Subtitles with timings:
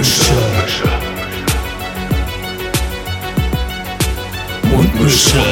[0.00, 0.88] Mundmische.
[4.70, 5.42] Mundmische.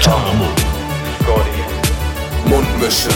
[0.00, 0.44] Tamo.
[2.46, 3.08] Mundmische.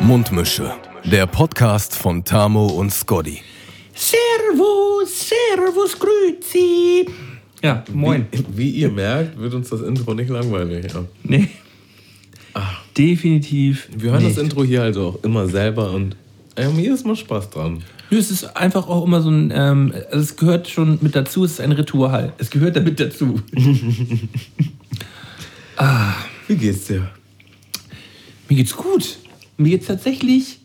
[0.00, 0.72] Mundmische.
[1.04, 3.42] Der Podcast von Tamo und Scotty.
[3.94, 7.06] Servus, Servus, Grüezi.
[7.62, 8.28] Ja, moin.
[8.30, 10.90] Wie, wie ihr merkt, wird uns das Intro nicht langweilig.
[10.90, 11.04] Ja.
[11.22, 11.50] Nee.
[12.96, 13.88] Definitiv.
[13.96, 14.36] Wir hören nicht.
[14.36, 16.16] das Intro hier also auch immer selber und
[16.56, 17.82] äh, mir ist mal Spaß dran.
[18.10, 21.44] Nö, Es ist einfach auch immer so ein, ähm, also es gehört schon mit dazu,
[21.44, 22.34] es ist ein Ritual.
[22.36, 23.40] Es gehört damit dazu.
[26.48, 27.08] Wie geht's dir?
[28.48, 29.16] Mir geht's gut.
[29.56, 30.58] Mir geht's tatsächlich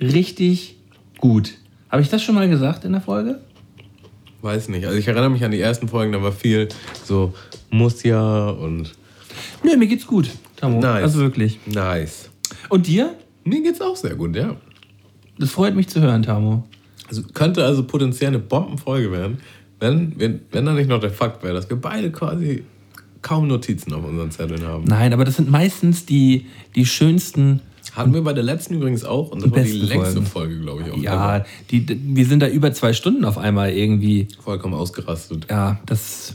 [0.00, 0.76] richtig
[1.18, 1.54] gut.
[1.90, 3.40] Habe ich das schon mal gesagt in der Folge?
[4.40, 4.86] Weiß nicht.
[4.86, 6.68] Also ich erinnere mich an die ersten Folgen, da war viel
[7.04, 7.34] so
[7.70, 8.94] muss ja und
[9.62, 10.80] Nö, mir geht's gut, Tamo.
[10.80, 11.02] Nice.
[11.02, 11.58] Also wirklich.
[11.66, 12.30] nice.
[12.68, 13.14] Und dir?
[13.44, 14.56] Mir geht's auch sehr gut, ja.
[15.38, 16.64] Das freut mich zu hören, Tamo.
[17.08, 19.38] Also könnte also potenziell eine Bombenfolge werden,
[19.80, 22.64] wenn, wenn, wenn da nicht noch der Fakt wäre, dass wir beide quasi
[23.22, 24.84] kaum Notizen auf unseren Zetteln haben.
[24.84, 27.60] Nein, aber das sind meistens die, die schönsten
[27.92, 30.26] Hatten wir bei der letzten übrigens auch und das war die längste Folgen.
[30.26, 30.92] Folge, glaube ich.
[30.92, 34.28] Auch Ja, die, die, wir sind da über zwei Stunden auf einmal irgendwie.
[34.40, 35.46] Vollkommen ausgerastet.
[35.48, 36.34] Ja, das,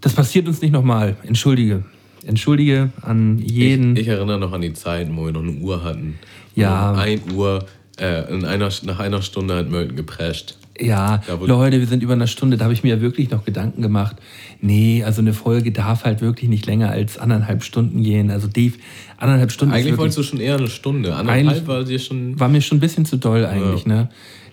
[0.00, 1.16] das passiert uns nicht nochmal.
[1.24, 1.84] Entschuldige.
[2.26, 3.96] Entschuldige an jeden.
[3.96, 6.18] Ich, ich erinnere noch an die Zeiten, wo wir noch eine Uhr hatten.
[6.54, 6.92] Ja.
[6.92, 7.66] Um 1 Uhr,
[7.98, 10.56] äh, in einer, nach einer Stunde hat Mölten geprescht.
[10.78, 12.56] ja, Ja, Leute, wir sind über eine Stunde.
[12.56, 14.16] Da habe ich mir ja wirklich noch Gedanken gemacht.
[14.60, 18.30] Nee, also eine Folge darf halt wirklich nicht länger als anderthalb Stunden gehen.
[18.30, 18.74] Also Dave,
[19.18, 21.14] anderthalb Stunden Eigentlich wolltest du schon eher eine Stunde.
[21.14, 22.38] Anderthalb war dir schon.
[22.40, 24.08] war mir schon ein bisschen zu doll eigentlich, ne?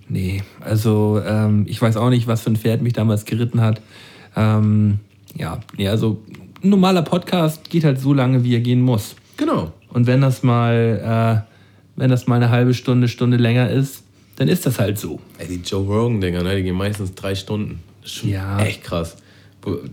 [0.10, 3.82] Nee, also ähm, ich weiß auch nicht, was für ein Pferd mich damals geritten hat.
[4.36, 5.00] Ähm,
[5.38, 6.22] ja, nee, also
[6.64, 9.16] ein normaler Podcast geht halt so lange, wie er gehen muss.
[9.38, 9.72] Genau.
[9.90, 14.04] Und wenn das mal, äh, wenn das mal eine halbe Stunde, Stunde länger ist,
[14.38, 15.20] dann ist das halt so.
[15.38, 17.80] Ey, die Joe Rogan-Dinger, ne, die gehen meistens drei Stunden.
[18.02, 18.60] Das ist schon Ja.
[18.60, 19.18] echt krass.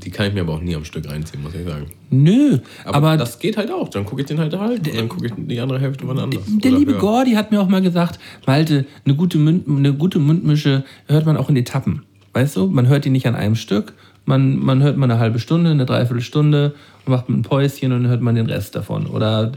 [0.03, 1.87] Die kann ich mir aber auch nie am Stück reinziehen, muss ich sagen.
[2.09, 3.91] Nö, Aber, aber, das geht halt auch.
[3.91, 6.43] Dann gucke ich den halt halt und dann gucke ich die andere Hälfte wann anders.
[6.47, 7.01] der Oder liebe höre.
[7.01, 11.37] Gordy hat mir auch mal gesagt, Malte, eine gute, Mund, eine gute Mundmische hört man
[11.37, 12.03] auch in Etappen.
[12.33, 13.93] Weißt du, man hört die nicht an einem Stück.
[14.29, 16.75] Man, man hört mal eine halbe Stunde, eine Dreiviertelstunde
[17.07, 19.07] und macht ein Päuschen und dann hört man den Rest davon.
[19.07, 19.53] Oder,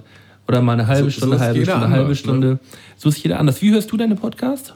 [0.48, 2.48] oder mal eine halbe So- so Stunde, ist halbe Stunde, halbe anders, Stunde.
[2.48, 2.60] ne?
[2.96, 3.62] So ist jeder anders.
[3.62, 4.74] Wie hörst du deine Podcast?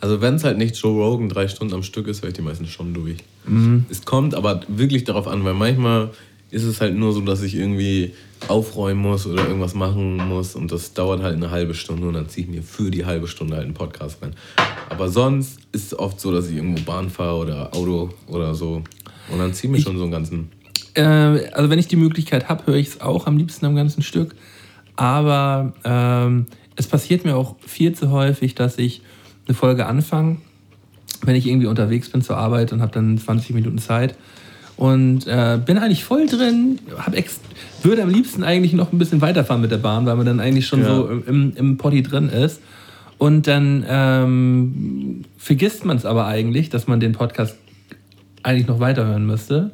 [0.00, 2.42] Also wenn es halt nicht Joe Rogan drei Stunden am Stück ist, höre ich die
[2.42, 3.18] meisten schon durch.
[3.46, 3.84] Mhm.
[3.88, 6.10] Es kommt aber wirklich darauf an, weil manchmal
[6.50, 8.12] ist es halt nur so, dass ich irgendwie
[8.48, 12.28] aufräumen muss oder irgendwas machen muss und das dauert halt eine halbe Stunde und dann
[12.28, 14.32] ziehe ich mir für die halbe Stunde halt einen Podcast rein.
[14.90, 18.82] Aber sonst ist es oft so, dass ich irgendwo Bahn fahre oder Auto oder so
[19.30, 20.50] und dann ziehe ich mir schon so einen ganzen...
[20.94, 21.02] Äh,
[21.52, 24.34] also wenn ich die Möglichkeit habe, höre ich es auch am liebsten am ganzen Stück.
[24.96, 29.02] Aber ähm, es passiert mir auch viel zu häufig, dass ich
[29.46, 30.38] eine Folge anfange,
[31.22, 34.14] wenn ich irgendwie unterwegs bin zur Arbeit und habe dann 20 Minuten Zeit
[34.76, 36.78] und äh, bin eigentlich voll drin,
[37.82, 40.66] würde am liebsten eigentlich noch ein bisschen weiterfahren mit der Bahn, weil man dann eigentlich
[40.66, 40.86] schon Ja.
[40.86, 42.60] so im, im Potti drin ist.
[43.18, 47.56] Und dann ähm, vergisst man es aber eigentlich, dass man den Podcast
[48.46, 49.72] eigentlich noch weiterhören müsste.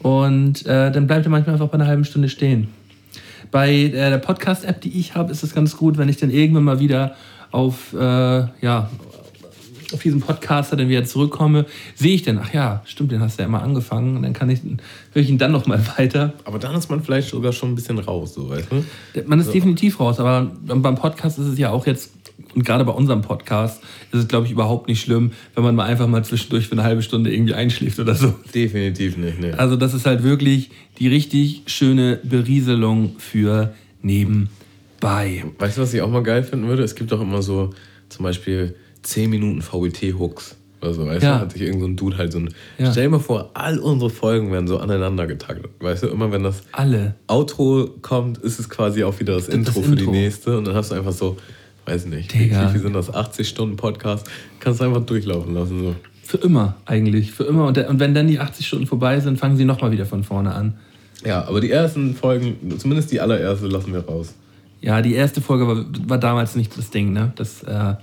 [0.00, 2.68] Und äh, dann bleibt er manchmal einfach bei einer halben Stunde stehen.
[3.50, 6.64] Bei äh, der Podcast-App, die ich habe, ist es ganz gut, wenn ich dann irgendwann
[6.64, 7.14] mal wieder
[7.50, 8.88] auf, äh, ja,
[9.92, 13.42] auf diesen Podcaster dann wieder zurückkomme, sehe ich dann, ach ja, stimmt, den hast du
[13.42, 14.16] ja immer angefangen.
[14.16, 14.60] Und dann kann ich,
[15.12, 16.32] höre ich ihn dann nochmal weiter.
[16.44, 18.84] Aber dann ist man vielleicht sogar schon ein bisschen raus, so weißt du?
[19.26, 22.12] Man ist definitiv raus, aber beim Podcast ist es ja auch jetzt,
[22.54, 25.84] und gerade bei unserem Podcast, ist es, glaube ich, überhaupt nicht schlimm, wenn man mal
[25.84, 28.34] einfach mal zwischendurch für eine halbe Stunde irgendwie einschläft oder so.
[28.54, 29.58] Definitiv nicht, ne.
[29.58, 35.44] Also das ist halt wirklich die richtig schöne Berieselung für nebenbei.
[35.58, 36.82] Weißt du, was ich auch mal geil finden würde?
[36.82, 37.70] Es gibt doch immer so
[38.08, 40.56] zum Beispiel 10 Minuten VLT-Hooks.
[40.82, 41.34] Oder so, weißt Ja.
[41.36, 41.40] du?
[41.42, 42.54] Hat sich irgend so ein Dude halt so ein.
[42.78, 42.90] Ja.
[42.90, 45.70] Stell dir mal vor, all unsere Folgen werden so aneinander getaktet.
[45.78, 47.16] Weißt du, immer wenn das Alle.
[47.26, 50.56] Outro kommt, ist es quasi auch wieder das, Intro für die nächste.
[50.56, 51.36] Und dann hast du einfach so,
[51.90, 52.68] weiß nicht, wie, Digga.
[52.68, 53.12] wie viel sind das?
[53.12, 54.28] 80 Stunden Podcast.
[54.60, 55.80] Kannst du einfach durchlaufen lassen.
[55.80, 55.94] So.
[56.22, 57.32] Für immer eigentlich.
[57.32, 57.66] Für immer.
[57.66, 60.54] Und, und wenn dann die 80 Stunden vorbei sind, fangen sie nochmal wieder von vorne
[60.54, 60.74] an.
[61.24, 64.34] Ja, aber die ersten Folgen, zumindest die allererste, lassen wir raus.
[64.80, 67.32] Ja, die erste Folge war, war damals nicht das Ding, ne?
[67.36, 67.94] Das, äh,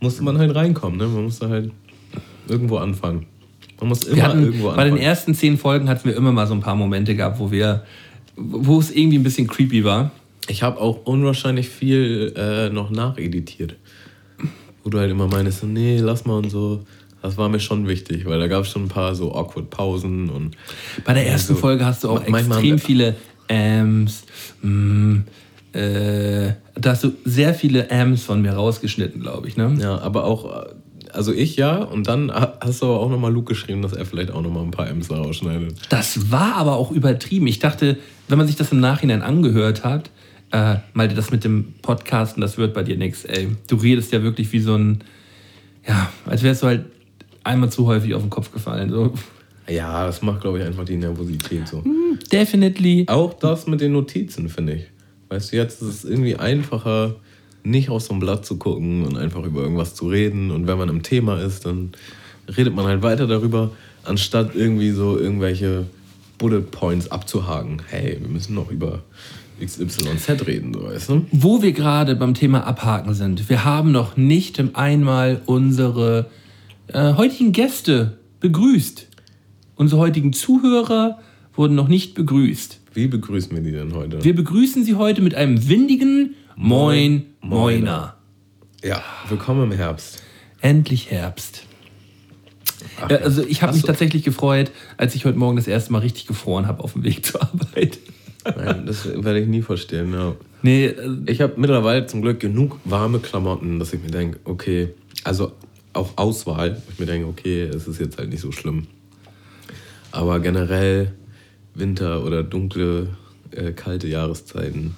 [0.00, 1.06] Musste man halt reinkommen, ne?
[1.06, 1.70] Man musste halt
[2.48, 3.26] irgendwo anfangen.
[3.78, 5.02] Man muss immer hatten, irgendwo bei den anfangen.
[5.02, 7.84] ersten zehn Folgen hatten wir immer mal so ein paar Momente gehabt, wo wir,
[8.36, 10.10] wo es irgendwie ein bisschen creepy war.
[10.48, 13.76] Ich habe auch unwahrscheinlich viel äh, noch nacheditiert.
[14.82, 16.84] Wo du halt immer meinst, so, nee, lass mal und so.
[17.22, 20.28] Das war mir schon wichtig, weil da gab es schon ein paar so awkward Pausen
[20.28, 20.56] und
[21.04, 23.14] Bei der ersten Also, Folge hast du auch haben extrem viele
[23.46, 24.24] Äms,
[24.62, 25.18] mm,
[25.72, 29.56] Äh, da hast du sehr viele Ams von mir rausgeschnitten, glaube ich.
[29.56, 29.74] Ne?
[29.80, 30.66] Ja, aber auch,
[31.12, 34.32] also ich ja, und dann hast du aber auch nochmal Luke geschrieben, dass er vielleicht
[34.32, 35.74] auch nochmal ein paar M's rausschneidet.
[35.88, 37.46] Das war aber auch übertrieben.
[37.46, 37.96] Ich dachte,
[38.28, 40.10] wenn man sich das im Nachhinein angehört hat,
[40.52, 43.48] äh, mal das mit dem Podcasten, das wird bei dir nichts, ey.
[43.68, 45.02] Du redest ja wirklich wie so ein,
[45.86, 46.84] ja, als wärst du halt
[47.42, 48.90] einmal zu häufig auf den Kopf gefallen.
[48.90, 49.12] So.
[49.68, 51.82] Ja, das macht, glaube ich, einfach die Nervosität so.
[52.30, 53.06] Definitely.
[53.08, 54.82] Auch das mit den Notizen, finde ich.
[55.28, 57.16] Weißt du, jetzt ist es irgendwie einfacher,
[57.64, 60.50] nicht aus so einem Blatt zu gucken und einfach über irgendwas zu reden.
[60.50, 61.92] Und wenn man im Thema ist, dann
[62.56, 63.70] redet man halt weiter darüber,
[64.04, 65.86] anstatt irgendwie so irgendwelche
[66.36, 67.80] Bullet Points abzuhaken.
[67.88, 69.02] Hey, wir müssen noch über
[69.64, 71.26] XYZ reden, so weißt du?
[71.30, 76.30] Wo wir gerade beim Thema Abhaken sind, wir haben noch nicht einmal unsere
[76.88, 79.08] äh, heutigen Gäste begrüßt.
[79.76, 81.18] Unsere heutigen Zuhörer
[81.54, 82.80] wurden noch nicht begrüßt.
[82.94, 84.22] Wie begrüßen wir die denn heute?
[84.22, 88.16] Wir begrüßen sie heute mit einem windigen Moin Moiner.
[88.84, 90.22] Ja, willkommen im Herbst.
[90.60, 91.64] Endlich Herbst.
[93.00, 96.00] Ach, Ja, also ich habe mich tatsächlich gefreut, als ich heute Morgen das erste Mal
[96.00, 97.98] richtig gefroren habe auf dem Weg zur Arbeit.
[98.44, 100.34] Nein, das werde ich nie verstehen, ja.
[100.62, 104.88] Nee, äh, Ich habe mittlerweile zum Glück genug warme Klamotten, dass ich mir denke, okay,
[105.24, 105.52] also
[105.92, 108.86] auch Auswahl, wo ich mir denke, okay, es ist jetzt halt nicht so schlimm.
[110.10, 111.12] Aber generell
[111.74, 113.08] Winter oder dunkle,
[113.50, 114.94] äh, kalte Jahreszeiten,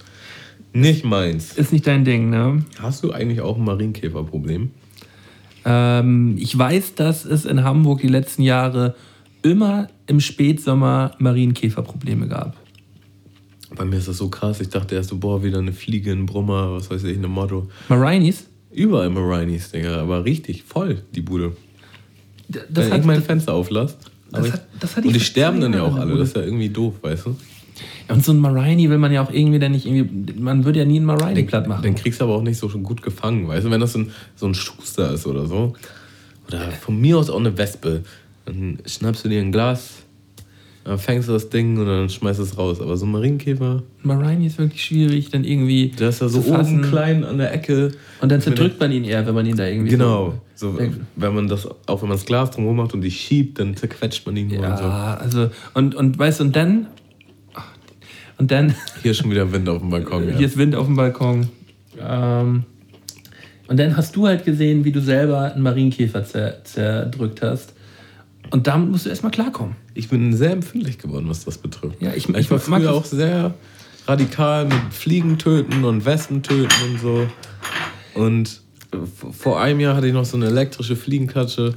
[0.72, 1.56] nicht meins.
[1.56, 2.64] ist nicht dein Ding, ne?
[2.80, 4.70] Hast du eigentlich auch ein Marienkäferproblem?
[5.64, 8.96] Ähm, ich weiß, dass es in Hamburg die letzten Jahre
[9.42, 12.56] immer im Spätsommer Marienkäferprobleme gab.
[13.76, 14.60] Bei mir ist das so krass.
[14.60, 17.68] Ich dachte erst so, boah, wieder eine Fliege, ein Brummer, was weiß ich, eine Motto.
[17.88, 18.44] Marinis?
[18.72, 21.56] Überall Marinies, Dinger, aber richtig voll, die Bude.
[22.48, 23.96] D- Wenn ich mein Fenster auflasse.
[24.32, 26.06] das hat- das ich und die sterben dann ja auch alle.
[26.10, 26.18] Bude.
[26.20, 27.36] Das ist ja irgendwie doof, weißt du?
[28.08, 30.32] Ja, und so ein Marini will man ja auch irgendwie dann nicht irgendwie.
[30.38, 31.82] Man würde ja nie einen Marini platt machen.
[31.82, 33.70] Den kriegst du aber auch nicht so schon gut gefangen, weißt du?
[33.70, 35.74] Wenn das so ein, so ein Schuster ist oder so.
[36.48, 38.02] Oder von mir aus auch eine Wespe.
[38.44, 40.03] Dann schnappst du dir ein Glas,
[40.84, 42.80] dann fängst du das Ding und dann schmeißt es raus.
[42.80, 45.88] Aber so ein Marienkäfer, Marini ist wirklich schwierig, dann irgendwie.
[45.88, 47.92] der ist ja so oben klein an der Ecke.
[48.20, 49.90] Und dann zerdrückt man ihn eher, wenn man ihn da irgendwie.
[49.90, 50.34] Genau.
[50.54, 50.88] So, Ja.
[51.16, 54.26] wenn man das, auch wenn man das Glas drumherum macht und die schiebt, dann zerquetscht
[54.26, 54.84] man ihn nur und so.
[54.84, 55.50] Ja, also.
[55.72, 56.86] Und, und weißt du, und dann.
[58.36, 58.74] Und dann.
[59.02, 60.28] Hier ist schon wieder Wind auf dem Balkon.
[60.28, 60.36] Ja.
[60.36, 61.48] Hier ist Wind auf dem Balkon.
[62.00, 62.64] Ähm,
[63.66, 67.73] und dann hast du halt gesehen, wie du selber einen Marienkäfer zer zerdrückt hast.
[68.50, 69.76] Und damit musst du erstmal klarkommen.
[69.94, 72.00] Ich bin sehr empfindlich geworden, was das betrifft.
[72.00, 73.54] Ja, ich- ich, ich war früher auch sehr
[74.06, 77.26] radikal mit Fliegen töten und Wespen töten und so.
[78.14, 78.60] Und
[79.32, 81.74] vor einem Jahr hatte ich noch so eine elektrische Fliegenklatsche.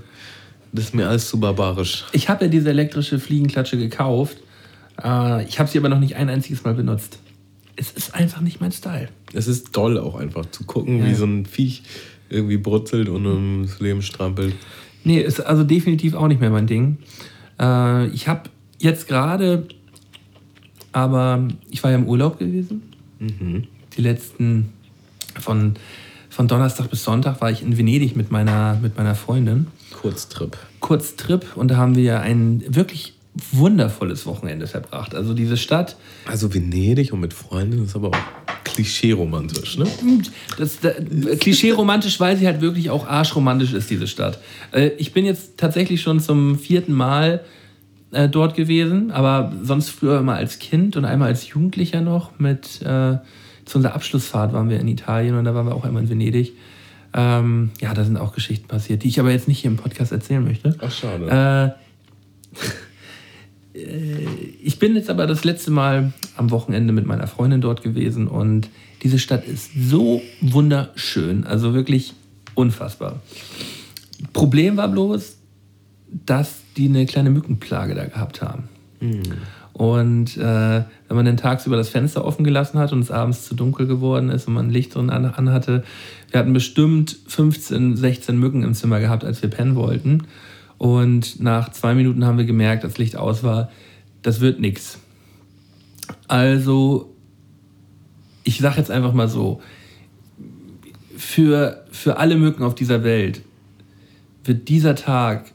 [0.74, 2.06] Das ist mir alles zu barbarisch.
[2.12, 4.38] Ich habe ja diese elektrische Fliegenklatsche gekauft.
[5.02, 7.20] Äh, ich habe sie aber noch nicht ein einziges Mal benutzt.
[7.76, 9.08] Es ist einfach nicht mein Style.
[9.34, 11.06] Es ist toll auch einfach zu gucken, Ja.
[11.06, 11.84] wie so ein Viech
[12.30, 14.54] irgendwie brutzelt und ums Leben strampelt.
[15.08, 16.98] Nee, ist also definitiv auch nicht mehr mein Ding.
[17.58, 19.66] Äh, ich habe jetzt gerade,
[20.92, 22.84] aber ich war ja im Urlaub gewesen.
[23.96, 24.74] Die letzten,
[25.40, 25.76] von,
[26.30, 29.68] von Donnerstag bis Sonntag war ich in Venedig mit meiner, mit meiner Freundin.
[29.94, 30.58] Kurztrip.
[30.82, 33.14] Kurztrip und da haben wir ein wirklich
[33.54, 35.16] wundervolles Wochenende verbracht.
[35.16, 35.96] Also diese Stadt,
[36.26, 39.86] Also Venedig und mit Freunden ist aber auch klischee-romantisch, ne?
[40.58, 40.92] Das, da,
[41.40, 44.40] Klischee-romantisch, weil sie halt wirklich auch arschromantisch ist, diese Stadt.
[44.72, 47.44] Äh, ich bin jetzt tatsächlich schon zum vierten Mal
[48.12, 52.40] äh, dort gewesen, aber sonst früher immer als Kind und einmal als Jugendlicher noch.
[52.40, 53.18] Mit, äh,
[53.66, 56.54] zu unserer Abschlussfahrt waren wir in Italien und da waren wir auch einmal in Venedig.
[57.14, 60.12] Ähm, ja, da sind auch Geschichten passiert, die ich aber jetzt nicht hier im Podcast
[60.12, 60.76] erzählen möchte.
[60.80, 61.76] Ach, schade.
[61.76, 62.58] Äh,
[64.64, 68.70] ich bin jetzt aber das letzte Mal am Wochenende mit meiner Freundin dort gewesen und
[69.04, 72.14] diese Stadt ist so wunderschön, also wirklich
[72.56, 73.22] unfassbar.
[74.34, 75.38] Problem war bloß,
[76.26, 78.70] dass die eine kleine Mückenplage da gehabt haben.
[79.74, 83.54] Und äh, wenn man dann tagsüber das Fenster offen gelassen hat und es abends zu
[83.54, 85.84] dunkel geworden ist und man Licht drin an, an hatte,
[86.32, 90.24] wir hatten bestimmt 15, 16 Mücken im Zimmer gehabt, als wir pennen wollten.
[90.78, 93.72] Und nach zwei Minuten haben wir gemerkt, als Licht aus war,
[94.22, 95.00] das wird nichts.
[96.28, 97.14] Also,
[98.44, 99.62] ich sage jetzt einfach mal so,
[101.16, 103.42] für, für alle Mücken auf dieser Welt
[104.44, 105.52] wird dieser Tag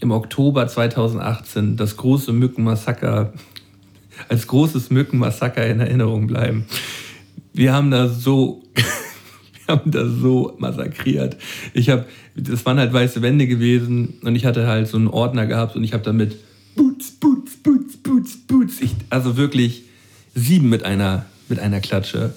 [0.00, 3.32] im Oktober 2018 das große Mückenmassaker
[4.28, 6.66] als großes Mückenmassaker in Erinnerung bleiben.
[7.52, 8.62] Wir haben da so,
[9.66, 11.36] wir haben da so massakriert.
[11.72, 12.06] Ich habe,
[12.40, 15.84] das waren halt weiße Wände gewesen und ich hatte halt so einen Ordner gehabt und
[15.84, 16.36] ich habe damit
[16.76, 18.80] Boots, Boots, Boots, Boots, Boots.
[18.80, 19.82] Ich, also wirklich
[20.34, 22.34] sieben mit einer mit einer Klatsche.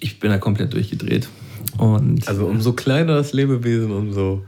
[0.00, 1.28] Ich bin da komplett durchgedreht.
[1.78, 4.44] Und Also umso kleiner das Lebewesen, umso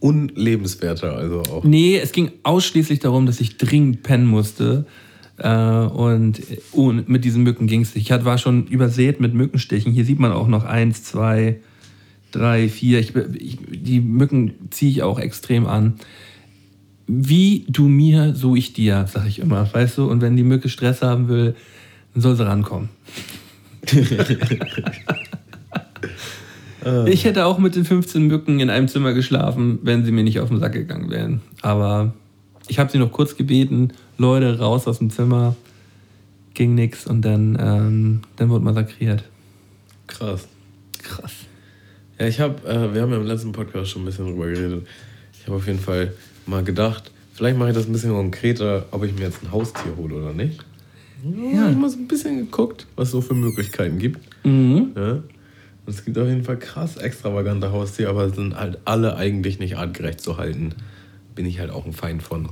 [0.00, 1.16] unlebenswerter.
[1.16, 1.64] Also auch.
[1.64, 4.86] Nee, es ging ausschließlich darum, dass ich dringend pennen musste.
[5.38, 6.40] Äh, und
[6.72, 8.10] ohne, mit diesen Mücken ging es nicht.
[8.10, 9.92] Ich war schon übersät mit Mückenstichen.
[9.92, 11.60] Hier sieht man auch noch eins, zwei,
[12.32, 12.98] drei, vier.
[12.98, 15.94] Ich, ich, die Mücken ziehe ich auch extrem an.
[17.06, 20.10] Wie du mir, so ich dir, sag ich immer, weißt du?
[20.10, 21.54] Und wenn die Mücke Stress haben will,
[22.14, 22.88] dann soll sie rankommen.
[27.06, 30.40] Ich hätte auch mit den 15 Mücken in einem Zimmer geschlafen, wenn sie mir nicht
[30.40, 31.40] auf den Sack gegangen wären.
[31.60, 32.12] Aber
[32.66, 35.54] ich habe sie noch kurz gebeten, Leute, raus aus dem Zimmer.
[36.54, 39.22] Ging nix und dann, ähm, dann wurde massakriert.
[40.08, 40.48] Krass.
[41.02, 41.32] Krass.
[42.22, 44.86] Ja, ich habe, äh, wir haben ja im letzten Podcast schon ein bisschen drüber geredet.
[45.34, 46.12] Ich habe auf jeden Fall
[46.46, 49.96] mal gedacht, vielleicht mache ich das ein bisschen konkreter, ob ich mir jetzt ein Haustier
[49.96, 50.64] hole oder nicht.
[51.24, 54.20] Ja, ich habe mal so ein bisschen geguckt, was es so für Möglichkeiten gibt.
[54.44, 54.92] Mhm.
[54.94, 55.14] Ja.
[55.14, 55.24] Und
[55.88, 60.20] es gibt auf jeden Fall krass extravagante Haustiere, aber sind halt alle eigentlich nicht artgerecht
[60.20, 60.76] zu halten.
[61.34, 62.50] Bin ich halt auch ein Feind von.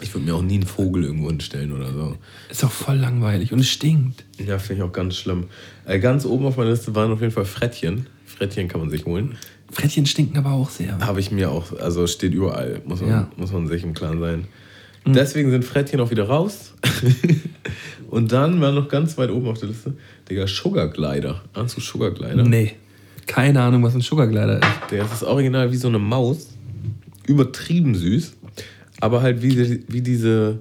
[0.00, 2.16] Ich würde mir auch nie einen Vogel irgendwo hinstellen oder so.
[2.50, 4.24] Ist auch voll langweilig und es stinkt.
[4.44, 5.44] Ja, finde ich auch ganz schlimm.
[5.84, 8.08] Äh, ganz oben auf meiner Liste waren auf jeden Fall Frettchen.
[8.42, 9.36] Frettchen kann man sich holen.
[9.70, 10.98] Frettchen stinken aber auch sehr.
[10.98, 13.28] Habe ich mir auch, also steht überall, muss man, Ja.
[13.36, 14.44] muss man sich im Klaren sein.
[15.06, 16.74] Deswegen sind Frettchen auch wieder raus.
[18.10, 19.94] Und dann war noch ganz weit oben auf der Liste,
[20.28, 21.40] Digga, Sugar Glider.
[21.54, 22.42] Ahnst du Sugar Glider?
[22.42, 22.72] Nee.
[23.28, 24.68] Keine Ahnung, was ein Sugarglider ist.
[24.90, 26.48] Der ist das original wie so eine Maus.
[27.26, 28.32] Übertrieben süß.
[29.00, 30.58] Aber halt wie, wie diese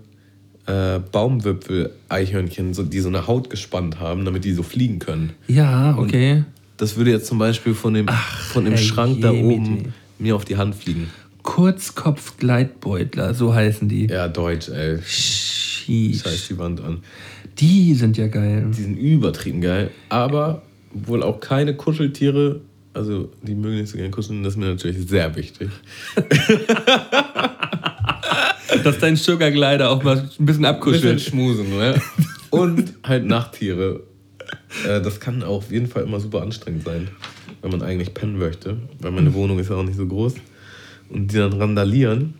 [0.67, 5.33] äh, Baumwipfel-Eichhörnchen, so, die so eine Haut gespannt haben, damit die so fliegen können.
[5.47, 6.43] Ja, okay.
[6.81, 8.07] Das würde jetzt zum Beispiel von dem,
[8.49, 11.11] von dem Schrank da oben mir auf die Hand fliegen.
[11.43, 14.07] Kurzkopf-Gleitbeutler, so heißen die.
[14.07, 14.97] Ja, Deutsch, ey.
[15.05, 16.23] Sheesh.
[16.23, 17.03] Scheiß die Wand an.
[17.59, 18.65] Die sind ja geil.
[18.75, 19.91] Die sind übertrieben geil.
[20.09, 22.61] Aber wohl auch keine Kuscheltiere.
[22.95, 24.41] Also, die mögen nicht so gerne kuscheln.
[24.41, 25.69] Das ist mir natürlich sehr wichtig.
[28.83, 31.21] Dass dein Sugarglider auch mal ein bisschen Bisschen abkuschelt.
[31.21, 32.01] schmusen, ne?
[32.49, 34.01] Und halt Nachttiere.
[34.87, 37.09] Äh, das kann auch auf jeden Fall immer super anstrengend sein,
[37.61, 38.77] wenn man eigentlich pennen möchte.
[38.99, 40.35] Weil meine Wohnung ist ja auch nicht so groß.
[41.09, 42.35] Und die dann randalieren.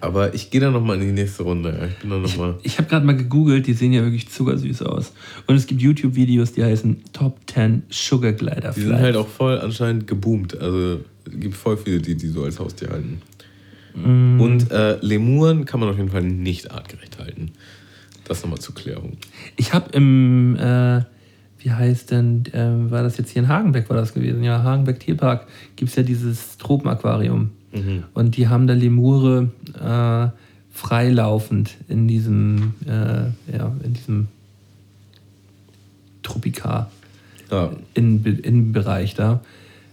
[0.00, 1.90] Aber ich gehe dann nochmal in die nächste Runde.
[1.90, 2.56] Ich bin dann nochmal.
[2.62, 5.12] Ich habe gerade mal gegoogelt, die sehen ja wirklich zuckersüß aus.
[5.46, 9.58] Und es gibt YouTube-Videos, die heißen Top 10 Sugar Glider Die sind halt auch voll
[9.58, 10.60] anscheinend geboomt.
[10.60, 13.22] Also es gibt voll viele, die die so als Haustier halten.
[14.04, 17.52] Und äh, Lemuren kann man auf jeden Fall nicht artgerecht halten.
[18.28, 19.16] Das nochmal zur Klärung.
[19.56, 21.02] Ich habe im, äh,
[21.58, 24.44] wie heißt denn, äh, war das jetzt hier in Hagenbeck, war das gewesen?
[24.44, 27.50] Ja, Hagenbeck Tierpark gibt es ja dieses Tropenaquarium.
[28.14, 30.28] Und die haben da Lemure äh,
[30.70, 34.28] freilaufend in diesem, äh, ja, in diesem
[36.22, 36.90] Tropikar.
[37.50, 39.40] Ja, in, Innenbereich da.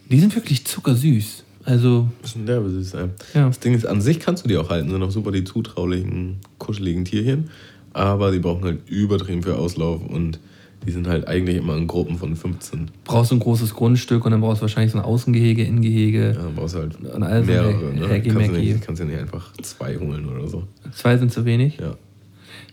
[0.10, 1.44] Die sind wirklich zuckersüß.
[1.64, 3.12] Also, bisschen derbe süß sein.
[3.34, 3.48] Ja.
[3.48, 4.90] Das Ding ist, an sich kannst du die auch halten.
[4.90, 7.50] Sind auch super die zutraulichen, kuscheligen Tierchen.
[7.96, 10.38] Aber die brauchen halt übertrieben viel Auslauf und
[10.86, 12.92] die sind halt eigentlich immer in Gruppen von 15.
[13.06, 16.34] brauchst du ein großes Grundstück und dann brauchst du wahrscheinlich so ein Außengehege, Innengehege.
[16.36, 17.94] Ja, dann brauchst du halt Und also mehrere.
[17.94, 18.10] Ne?
[18.10, 20.64] Hacky Kannst, du nicht, kannst du nicht einfach zwei holen oder so.
[20.94, 21.78] Zwei sind zu wenig.
[21.78, 21.96] Ja.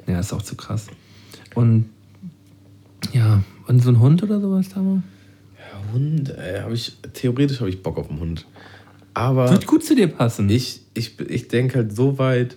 [0.09, 0.89] Ja, ist auch zu krass.
[1.55, 1.89] Und
[3.13, 5.05] ja, und so ein Hund oder sowas da mal?
[5.57, 8.45] Ja, Hund, äh, hab ich, theoretisch habe ich Bock auf einen Hund.
[9.15, 10.51] Aber Wird gut zu dir passen.
[10.51, 12.57] ich, ich, ich denke halt so weit,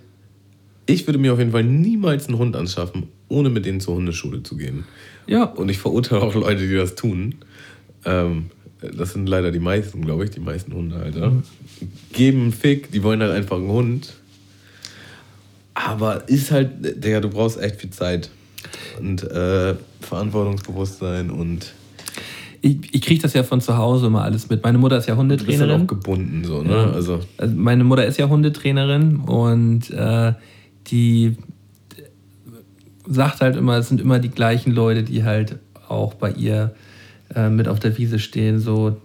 [0.86, 4.44] ich würde mir auf jeden Fall niemals einen Hund anschaffen, ohne mit denen zur Hundeschule
[4.44, 4.86] zu gehen.
[5.28, 7.36] ja, Und ich verurteile auch Leute, die das tun.
[8.06, 8.46] Ähm,
[8.96, 11.32] das sind leider die meisten, glaube ich, die meisten Hundehalter.
[12.14, 14.14] Geben einen Fick, die wollen halt einfach einen Hund.
[15.74, 18.30] Aber ist halt, Digga, du brauchst echt viel Zeit.
[19.00, 21.74] Und äh, Verantwortungsbewusstsein und
[22.62, 24.64] ich, ich kriege das ja von zu Hause immer alles mit.
[24.64, 25.82] Meine Mutter ist ja du bist halt Hundetrainerin.
[25.84, 26.72] auch gebunden, so, ne?
[26.72, 26.92] Ja.
[26.92, 30.34] Also, Also meine Mutter ist ja Hundetrainerin und äh,
[30.88, 31.38] die
[33.08, 36.74] sagt halt immer, es sind immer die gleichen Leute, die halt auch bei ihr
[37.36, 38.60] äh, mit auf der Wiese stehen.
[38.60, 38.98] So,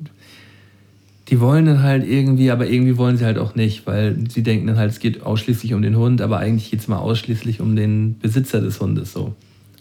[1.28, 4.66] die wollen dann halt irgendwie, aber irgendwie wollen sie halt auch nicht, weil sie denken
[4.66, 7.76] dann halt, es geht ausschließlich um den Hund, aber eigentlich geht es mal ausschließlich um
[7.76, 9.12] den Besitzer des Hundes.
[9.12, 9.34] So.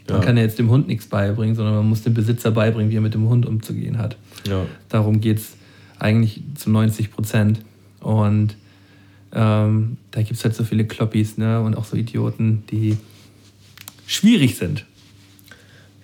[0.10, 0.26] Man Ja.
[0.26, 3.02] kann ja jetzt dem Hund nichts beibringen, sondern man muss dem Besitzer beibringen, wie er
[3.02, 4.18] mit dem Hund umzugehen hat.
[4.48, 4.66] ja.
[4.90, 5.54] Darum geht es
[5.98, 7.62] eigentlich zu 90 Prozent.
[8.02, 8.56] Und
[9.34, 11.62] ähm, da gibt es halt so viele Kloppis ne?
[11.62, 12.98] und auch so Idioten, die
[14.08, 14.86] schwierig sind.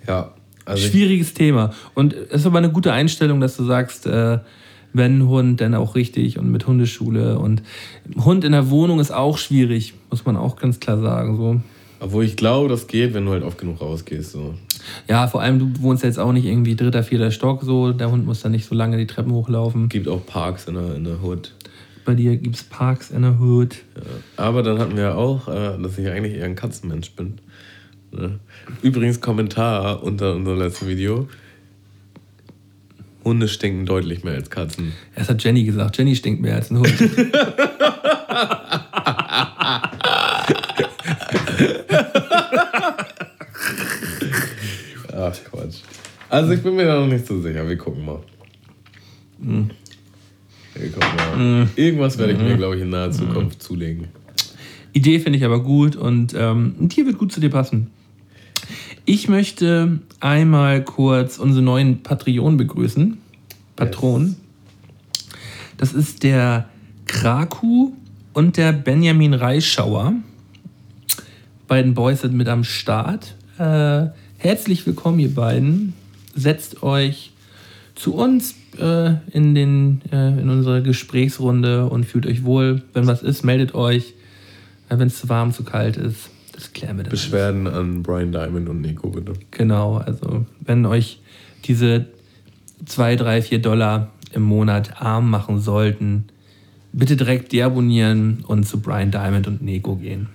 [0.07, 0.31] Ja,
[0.65, 1.73] also Schwieriges Thema.
[1.93, 4.39] Und es ist aber eine gute Einstellung, dass du sagst, äh,
[4.93, 7.37] wenn Hund, dann auch richtig und mit Hundeschule.
[7.37, 7.61] Und
[8.17, 11.37] Hund in der Wohnung ist auch schwierig, muss man auch ganz klar sagen.
[11.37, 11.61] So.
[11.99, 14.31] Obwohl ich glaube, das geht, wenn du halt oft genug rausgehst.
[14.31, 14.55] So.
[15.07, 17.91] Ja, vor allem, du wohnst jetzt auch nicht irgendwie dritter, vierter Stock so.
[17.91, 19.89] Der Hund muss dann nicht so lange die Treppen hochlaufen.
[19.89, 21.53] Gibt auch Parks in der, in der Hood.
[22.05, 23.77] Bei dir gibt es Parks in der Hood.
[24.37, 27.39] Aber dann hatten wir auch, äh, dass ich eigentlich eher ein Katzenmensch bin.
[28.11, 28.39] Ne?
[28.83, 31.27] Übrigens, Kommentar unter unserem letzten Video.
[33.23, 34.93] Hunde stinken deutlich mehr als Katzen.
[35.15, 35.97] Das hat Jenny gesagt.
[35.97, 36.93] Jenny stinkt mehr als ein Hund.
[45.17, 45.77] Ach Quatsch.
[46.29, 47.67] Also ich bin mir da noch nicht so sicher.
[47.67, 48.19] Wir gucken mal.
[49.39, 49.71] Mhm.
[50.75, 50.99] Gucken
[51.37, 51.67] mal.
[51.75, 54.09] Irgendwas werde ich mir, glaube ich, in naher Zukunft zulegen.
[54.91, 57.91] Idee finde ich aber gut und ähm, ein Tier wird gut zu dir passen.
[59.05, 63.17] Ich möchte einmal kurz unsere neuen Patreon begrüßen.
[63.75, 64.35] Patron.
[65.77, 66.69] Das ist der
[67.05, 67.91] Kraku
[68.33, 70.13] und der Benjamin Reischauer.
[71.67, 73.35] Beiden Boys sind mit am Start.
[73.57, 75.93] Äh, herzlich willkommen, ihr beiden.
[76.35, 77.31] Setzt euch
[77.95, 82.81] zu uns äh, in, den, äh, in unsere Gesprächsrunde und fühlt euch wohl.
[82.93, 84.13] Wenn was ist, meldet euch.
[84.89, 87.11] Äh, Wenn es zu warm, zu kalt ist, das klären wir dann.
[87.11, 89.33] Beschwerden an Brian Diamond und Nico, bitte.
[89.51, 91.19] Genau, also wenn euch
[91.65, 92.05] diese
[92.85, 96.25] 2, 3, 4 Dollar im Monat arm machen sollten,
[96.93, 100.27] bitte direkt deabonnieren und zu Brian Diamond und Neko gehen.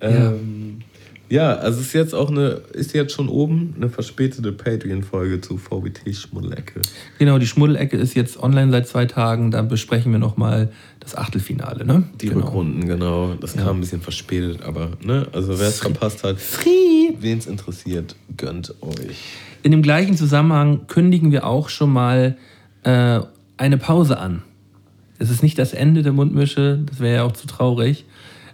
[0.00, 0.89] Ähm, ja,
[1.38, 6.12] also es ist jetzt auch eine, ist jetzt schon oben eine verspätete Patreon-Folge zu VBT
[6.12, 6.80] Schmuddelecke.
[7.20, 9.52] Genau, die Schmuddelecke ist jetzt online seit zwei Tagen.
[9.52, 11.84] Da besprechen wir nochmal das Achtelfinale.
[11.84, 12.02] Ne?
[12.20, 12.40] Die genau.
[12.40, 13.34] Rückrunden, genau.
[13.40, 16.36] Das kam ein bisschen verspätet, aber ne, also wer es verpasst hat,
[17.20, 19.22] wen es interessiert, gönnt euch.
[19.62, 22.36] In dem gleichen Zusammenhang kündigen wir auch schon mal
[22.82, 23.20] äh,
[23.56, 24.42] eine Pause an.
[25.20, 28.04] Es ist nicht das Ende der Mundmische, das wäre ja auch zu traurig.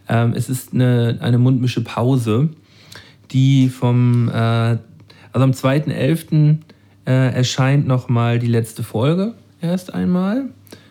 [0.09, 2.51] Ähm, es ist eine, eine Mundmische-Pause,
[3.31, 4.81] die vom, äh, also
[5.33, 6.59] am 2.11.
[7.07, 10.47] Äh, erscheint nochmal die letzte Folge erst einmal.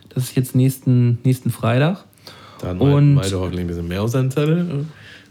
[0.10, 2.06] Das ist jetzt nächsten, nächsten Freitag.
[2.62, 4.86] Dann Und- mal du hoffentlich ein bisschen mehr auf seinen Zettel.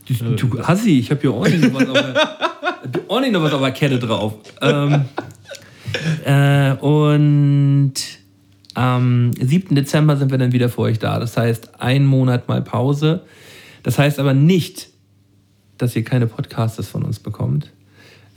[0.06, 3.62] Du, du Hassi, ich habe hier ordentlich noch was auf der, ordentlich noch was auf
[3.62, 4.34] der Kette drauf.
[4.60, 5.06] Ähm,
[6.24, 7.94] äh, und
[8.74, 9.74] am 7.
[9.74, 11.18] Dezember sind wir dann wieder für euch da.
[11.18, 13.22] Das heißt, ein Monat mal Pause.
[13.82, 14.88] Das heißt aber nicht,
[15.78, 17.70] dass ihr keine Podcasts von uns bekommt.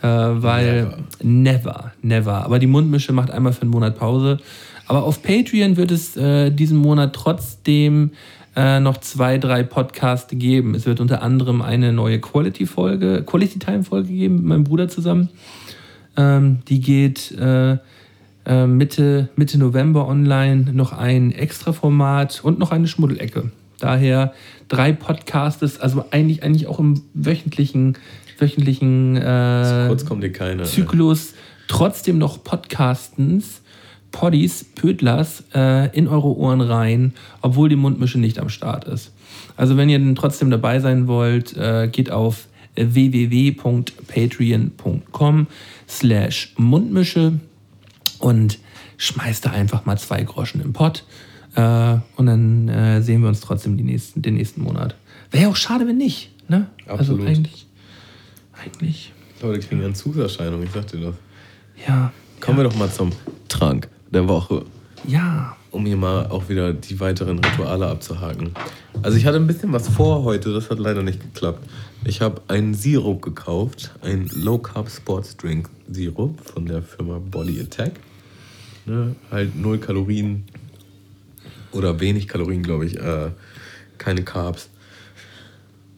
[0.01, 1.91] Äh, weil never.
[2.01, 4.39] never, Aber die Mundmische macht einmal für einen Monat Pause.
[4.87, 8.11] Aber auf Patreon wird es äh, diesen Monat trotzdem
[8.55, 10.75] äh, noch zwei, drei Podcasts geben.
[10.75, 15.29] Es wird unter anderem eine neue Quality-Folge, Quality-Time-Folge geben mit meinem Bruder zusammen.
[16.15, 17.77] Ähm, die geht äh,
[18.45, 20.71] äh, Mitte, Mitte November online.
[20.73, 23.51] Noch ein Extra-Format und noch eine Schmuddelecke.
[23.79, 24.33] Daher
[24.67, 27.97] drei Podcasts, also eigentlich, eigentlich auch im wöchentlichen,
[28.39, 30.63] wöchentlichen äh, keiner.
[30.63, 31.33] Zyklus
[31.67, 33.61] trotzdem noch Podcastens,
[34.11, 39.11] Poddies, Pödlers äh, in eure Ohren rein, obwohl die Mundmische nicht am Start ist.
[39.55, 45.47] Also wenn ihr dann trotzdem dabei sein wollt, äh, geht auf www.patreon.com
[45.87, 47.33] slash Mundmische
[48.19, 48.57] und
[48.97, 51.03] schmeißt da einfach mal zwei Groschen im Pott.
[51.57, 54.95] Äh, und dann äh, sehen wir uns trotzdem nächsten, den nächsten Monat.
[55.31, 56.29] Wäre ja auch schade, wenn nicht.
[56.47, 56.67] Ne?
[56.85, 57.21] Absolut.
[57.21, 57.67] Also eigentlich,
[58.53, 61.15] eigentlich, Leute kriegen Entzugserscheinungen, ich sag dir das.
[61.87, 62.13] ja.
[62.39, 63.11] Kommen wir doch mal zum
[63.47, 64.63] Trank der Woche.
[65.07, 68.51] Ja, um hier mal auch wieder die weiteren Rituale abzuhaken.
[69.01, 71.67] Also ich hatte ein bisschen was vor heute, das hat leider nicht geklappt.
[72.05, 77.59] Ich habe einen Sirup gekauft, einen Low Carb Sports Drink Sirup von der Firma Body
[77.59, 77.93] Attack.
[78.85, 80.45] Ne, halt null Kalorien
[81.71, 83.31] oder wenig Kalorien, glaube ich, äh,
[83.97, 84.69] keine Carbs.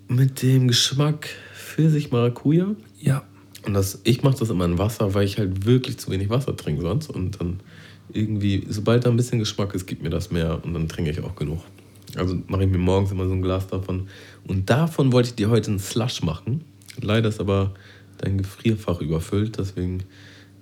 [0.08, 2.76] Mit dem Geschmack Pfirsich Maracuja.
[3.00, 3.24] ja.
[3.66, 6.56] Und das, ich mache das immer in Wasser, weil ich halt wirklich zu wenig Wasser
[6.56, 7.10] trinke sonst.
[7.10, 7.60] Und dann
[8.12, 11.22] irgendwie, sobald da ein bisschen Geschmack ist, gibt mir das mehr und dann trinke ich
[11.22, 11.60] auch genug.
[12.16, 14.08] Also mache ich mir morgens immer so ein Glas davon.
[14.48, 16.64] Und davon wollte ich dir heute einen Slush machen.
[17.02, 17.74] Leider ist aber
[18.18, 20.00] dein Gefrierfach überfüllt, deswegen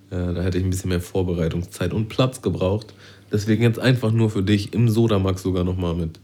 [0.10, 2.94] äh, da hätte ich ein bisschen mehr Vorbereitungszeit und Platz gebraucht.
[3.32, 6.20] Deswegen jetzt einfach nur für dich im Sodamax sogar nochmal mit,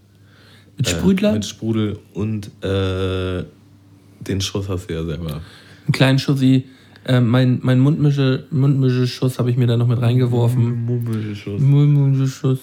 [0.78, 3.44] Mit äh, Sprudler, mit Sprudel und äh,
[4.22, 5.42] den Schuss hast du ja selber.
[5.86, 6.66] einen kleinen Schussi.
[7.06, 10.86] Äh, mein mein Mundmische, Mundmische-Schuss habe ich mir da noch mit reingeworfen.
[10.86, 11.62] Mummelschusss.
[11.62, 12.60] Mundmische-Schuss.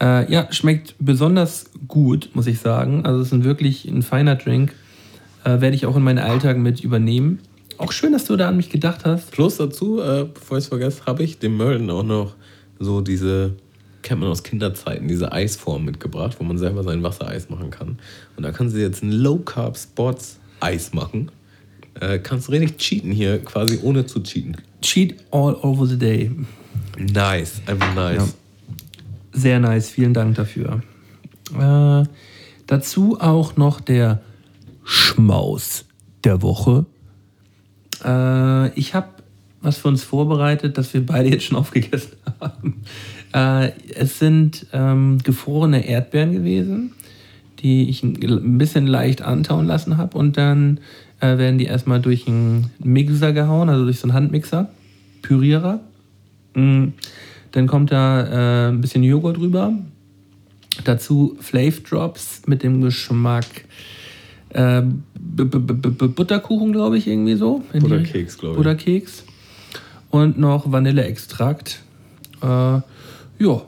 [0.00, 3.04] Äh, ja, schmeckt besonders gut, muss ich sagen.
[3.04, 4.72] Also es ist ein wirklich ein feiner Drink.
[5.44, 7.40] Äh, Werde ich auch in meinen Alltag mit übernehmen.
[7.78, 9.32] Auch schön, dass du da an mich gedacht hast.
[9.32, 12.34] Plus dazu, äh, bevor ich es vergesse, habe ich dem Merlin auch noch
[12.78, 13.54] so diese
[14.02, 17.98] kennt man aus Kinderzeiten, diese Eisform mitgebracht, wo man selber sein Wassereis machen kann.
[18.36, 21.30] Und da kann sie jetzt ein Low Carb Sports Eis machen.
[22.00, 24.56] Äh, kannst richtig cheaten hier, quasi ohne zu cheaten.
[24.80, 26.30] Cheat all over the day.
[26.98, 28.16] Nice, einfach nice.
[28.16, 28.28] Ja.
[29.32, 30.82] Sehr nice, vielen Dank dafür.
[31.58, 32.06] Äh,
[32.66, 34.20] dazu auch noch der
[34.84, 35.84] Schmaus
[36.24, 36.86] der Woche.
[38.04, 39.08] Äh, ich habe
[39.62, 42.82] was für uns vorbereitet, das wir beide jetzt schon aufgegessen haben.
[43.32, 46.92] Äh, es sind ähm, gefrorene Erdbeeren gewesen,
[47.60, 50.18] die ich ein bisschen leicht antauen lassen habe.
[50.18, 50.80] Und dann
[51.20, 54.68] äh, werden die erstmal durch einen Mixer gehauen, also durch so einen Handmixer,
[55.22, 55.80] Pürierer.
[56.54, 56.88] Mm.
[57.52, 59.74] Dann kommt da äh, ein bisschen Joghurt drüber.
[60.84, 63.44] Dazu Flav Drops mit dem Geschmack
[64.54, 64.82] äh,
[65.14, 67.62] Butterkuchen, glaube ich, irgendwie so.
[67.72, 68.56] Butterkeks, glaube ich.
[68.58, 69.24] Butterkeks.
[70.10, 71.80] Und noch Vanilleextrakt.
[72.42, 72.80] Äh,
[73.42, 73.62] ja,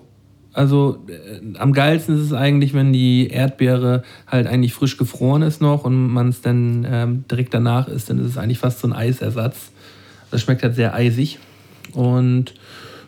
[0.54, 5.60] also äh, am geilsten ist es eigentlich, wenn die Erdbeere halt eigentlich frisch gefroren ist
[5.60, 8.86] noch und man es dann ähm, direkt danach isst, dann ist es eigentlich fast so
[8.86, 9.72] ein Eisersatz.
[10.30, 11.38] Das schmeckt halt sehr eisig.
[11.92, 12.54] Und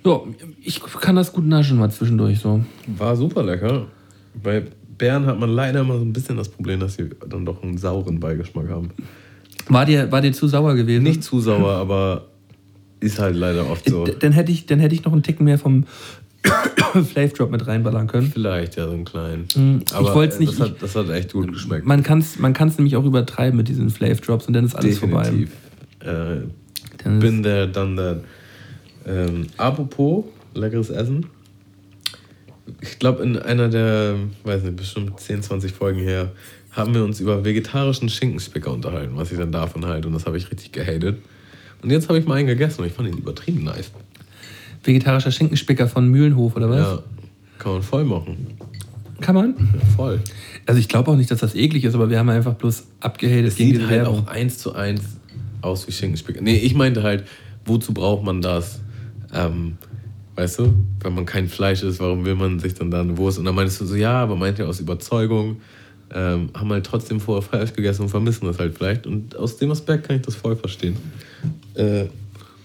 [0.05, 0.20] ja,
[0.62, 2.64] ich kann das gut naschen mal zwischendurch so.
[2.87, 3.87] War super lecker.
[4.42, 4.64] Bei
[4.98, 7.79] Beeren hat man leider immer so ein bisschen das Problem, dass sie dann doch einen
[7.79, 8.90] sauren Beigeschmack haben.
[9.68, 11.05] War dir, war dir zu sauer gewesen?
[11.05, 12.26] Nicht zu sauer, aber
[13.00, 14.05] ist halt leider oft so.
[14.05, 15.85] Dann hätte ich, dann hätte ich noch einen Ticken mehr vom
[17.04, 18.30] Flav Drop mit reinballern können.
[18.32, 19.46] Vielleicht, ja, so einen kleinen.
[19.54, 20.52] Mm, aber ich wollte nicht.
[20.52, 21.87] Das hat, das hat echt gut geschmeckt.
[21.87, 24.74] Man kann es man kann's nämlich auch übertreiben mit diesen Flav Drops und dann ist
[24.74, 25.50] alles Definitiv.
[26.00, 26.42] vorbei.
[27.04, 28.24] Äh, bin there, done that.
[29.06, 31.26] Ähm, apropos, leckeres Essen.
[32.80, 36.32] Ich glaube, in einer der, weiß nicht, bestimmt 10, 20 Folgen her,
[36.72, 40.09] haben wir uns über vegetarischen Schinkenspicker unterhalten, was ich dann davon halte.
[40.09, 41.18] Und das habe ich richtig gehatet.
[41.82, 43.92] Und jetzt habe ich mal einen gegessen und ich fand ihn übertrieben nice.
[44.87, 46.79] Vegetarischer Schinkenspicker von Mühlenhof, oder was?
[46.79, 47.03] Ja,
[47.59, 48.46] kann man voll machen.
[49.20, 49.55] Kann man?
[49.57, 50.20] Ja, voll.
[50.66, 53.46] Also ich glaube auch nicht, dass das eklig ist, aber wir haben einfach bloß abgehatet
[53.46, 54.20] es sieht halt Werbung.
[54.20, 55.01] auch eins zu eins
[55.62, 56.40] aus wie Schinkenspicker.
[56.42, 57.25] Nee, ich meinte halt,
[57.64, 58.81] wozu braucht man das?
[59.33, 59.79] Ähm,
[60.35, 63.38] weißt du, wenn man kein Fleisch isst, warum will man sich dann da eine Wurst?
[63.38, 65.61] Und dann meinst du so, ja, aber meint ja aus Überzeugung,
[66.14, 69.07] ähm, haben halt trotzdem vorher Fleisch gegessen und vermissen das halt vielleicht.
[69.07, 70.96] Und aus dem Aspekt kann ich das voll verstehen.
[71.75, 72.07] Äh,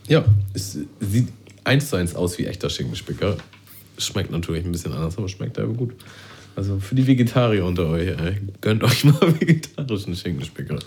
[0.08, 1.30] ja, es sieht
[1.64, 3.38] eins zu eins aus wie echter Schinkenspicker.
[3.98, 5.94] Schmeckt natürlich ein bisschen anders, aber schmeckt aber gut.
[6.56, 10.80] Also für die Vegetarier unter euch, ey, gönnt euch mal vegetarischen Schinkenspicker.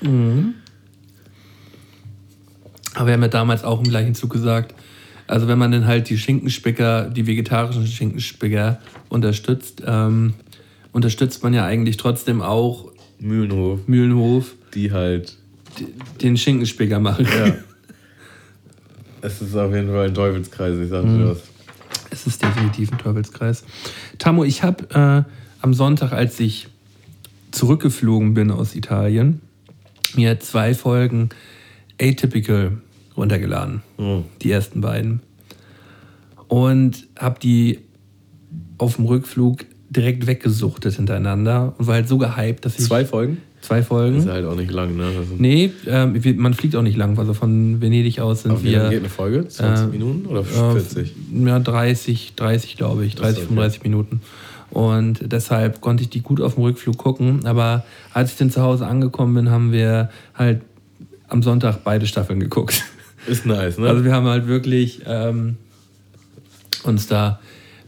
[0.00, 0.54] Mhm.
[2.94, 4.74] Aber wir haben ja damals auch im gleichen Zug gesagt,
[5.26, 10.34] also wenn man dann halt die Schinkenspicker, die vegetarischen Schinkenspicker unterstützt, ähm,
[10.92, 13.80] unterstützt man ja eigentlich trotzdem auch Mühlenhof.
[13.86, 14.54] Mühlenhof.
[14.74, 15.38] Die halt
[16.20, 17.26] den Schinkenspicker machen.
[17.26, 17.54] Ja.
[19.22, 21.28] Es ist auf jeden Fall ein Teufelskreis, ich sag dir mhm.
[21.28, 21.38] das.
[22.10, 23.64] Es ist definitiv ein Teufelskreis.
[24.18, 26.68] Tamo, ich habe äh, am Sonntag, als ich
[27.52, 29.40] zurückgeflogen bin aus Italien,
[30.14, 31.30] mir zwei Folgen
[32.00, 32.78] Atypical
[33.16, 33.82] runtergeladen.
[33.96, 34.24] Mhm.
[34.42, 35.20] Die ersten beiden.
[36.48, 37.78] Und habe die
[38.78, 42.84] auf dem Rückflug direkt weggesuchtet hintereinander und war halt so gehypt, dass ich.
[42.84, 43.38] Zwei Folgen?
[43.62, 44.18] Zwei Folgen.
[44.18, 45.04] Ist halt auch nicht lang, ne?
[45.04, 47.16] Also nee, ähm, man fliegt auch nicht lang.
[47.16, 48.86] Also von Venedig aus sind Auf wir.
[48.86, 49.46] Wie geht eine Folge?
[49.46, 51.14] 20 äh, Minuten oder 40?
[51.32, 53.14] Äh, ja, 30, 30 glaube ich.
[53.14, 53.88] 30, 35 okay.
[53.88, 54.20] Minuten.
[54.70, 57.46] Und deshalb konnte ich die gut auf dem Rückflug gucken.
[57.46, 60.62] Aber als ich dann zu Hause angekommen bin, haben wir halt
[61.28, 62.82] am Sonntag beide Staffeln geguckt.
[63.28, 63.88] Ist nice, ne?
[63.88, 65.56] Also wir haben halt wirklich ähm,
[66.82, 67.38] uns da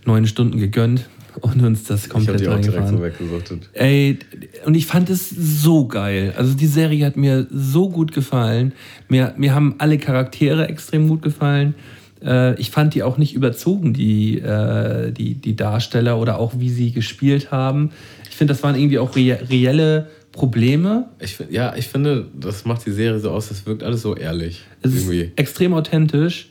[0.04, 1.08] neun Stunden gegönnt
[1.40, 3.70] und uns das komplett ich hab die auch direkt so weggesuchtet.
[3.72, 4.18] Ey,
[4.64, 6.32] und ich fand es so geil.
[6.36, 8.72] Also die Serie hat mir so gut gefallen.
[9.08, 11.74] Mir, mir haben alle Charaktere extrem gut gefallen.
[12.22, 16.70] Äh, ich fand die auch nicht überzogen, die, äh, die, die Darsteller oder auch wie
[16.70, 17.90] sie gespielt haben.
[18.30, 21.10] Ich finde, das waren irgendwie auch re reelle Probleme.
[21.20, 24.62] Ich, ja, ich finde, das macht die Serie so aus, das wirkt alles so ehrlich.
[24.82, 25.20] Es irgendwie.
[25.20, 26.50] ist extrem authentisch.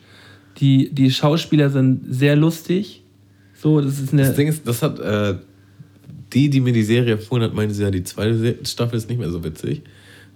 [0.60, 3.03] Die, die Schauspieler sind sehr lustig.
[3.64, 4.24] So, das ist eine.
[4.24, 5.36] Das Ding ist, das hat äh,
[6.34, 9.20] die, die mir die Serie empfohlen hat, meinte sie ja, die zweite Staffel ist nicht
[9.20, 9.84] mehr so witzig.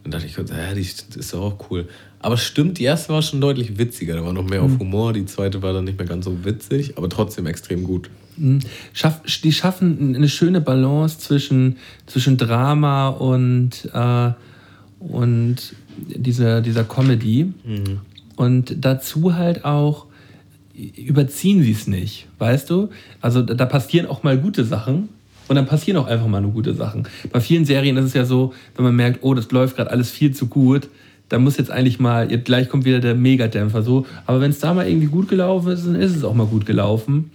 [0.03, 1.89] Dann dachte ich, ja, die ist doch auch cool.
[2.19, 4.15] Aber stimmt, die erste war schon deutlich witziger.
[4.15, 4.73] Da war noch mehr mhm.
[4.73, 5.11] auf Humor.
[5.11, 8.09] Die zweite war dann nicht mehr ganz so witzig, aber trotzdem extrem gut.
[8.37, 8.59] Mhm.
[8.93, 14.31] Schaff, die schaffen eine schöne Balance zwischen, zwischen Drama und, äh,
[14.99, 17.51] und dieser, dieser Comedy.
[17.65, 17.99] Mhm.
[18.37, 20.06] Und dazu halt auch
[20.77, 22.89] überziehen sie es nicht, weißt du?
[23.21, 25.09] Also da passieren auch mal gute Sachen
[25.47, 27.07] und dann passieren auch einfach mal nur gute Sachen.
[27.31, 30.11] Bei vielen Serien ist es ja so, wenn man merkt, oh, das läuft gerade alles
[30.11, 30.89] viel zu gut,
[31.29, 34.05] dann muss jetzt eigentlich mal, jetzt gleich kommt wieder der Megadämpfer so.
[34.25, 36.65] Aber wenn es da mal irgendwie gut gelaufen ist, dann ist es auch mal gut
[36.65, 37.31] gelaufen.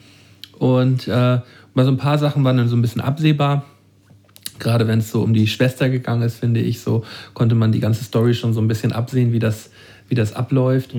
[0.58, 1.40] Und äh,
[1.74, 3.64] mal so ein paar Sachen waren dann so ein bisschen absehbar.
[4.58, 7.80] Gerade wenn es so um die Schwester gegangen ist, finde ich, so konnte man die
[7.80, 9.70] ganze Story schon so ein bisschen absehen, wie das,
[10.08, 10.94] wie das abläuft.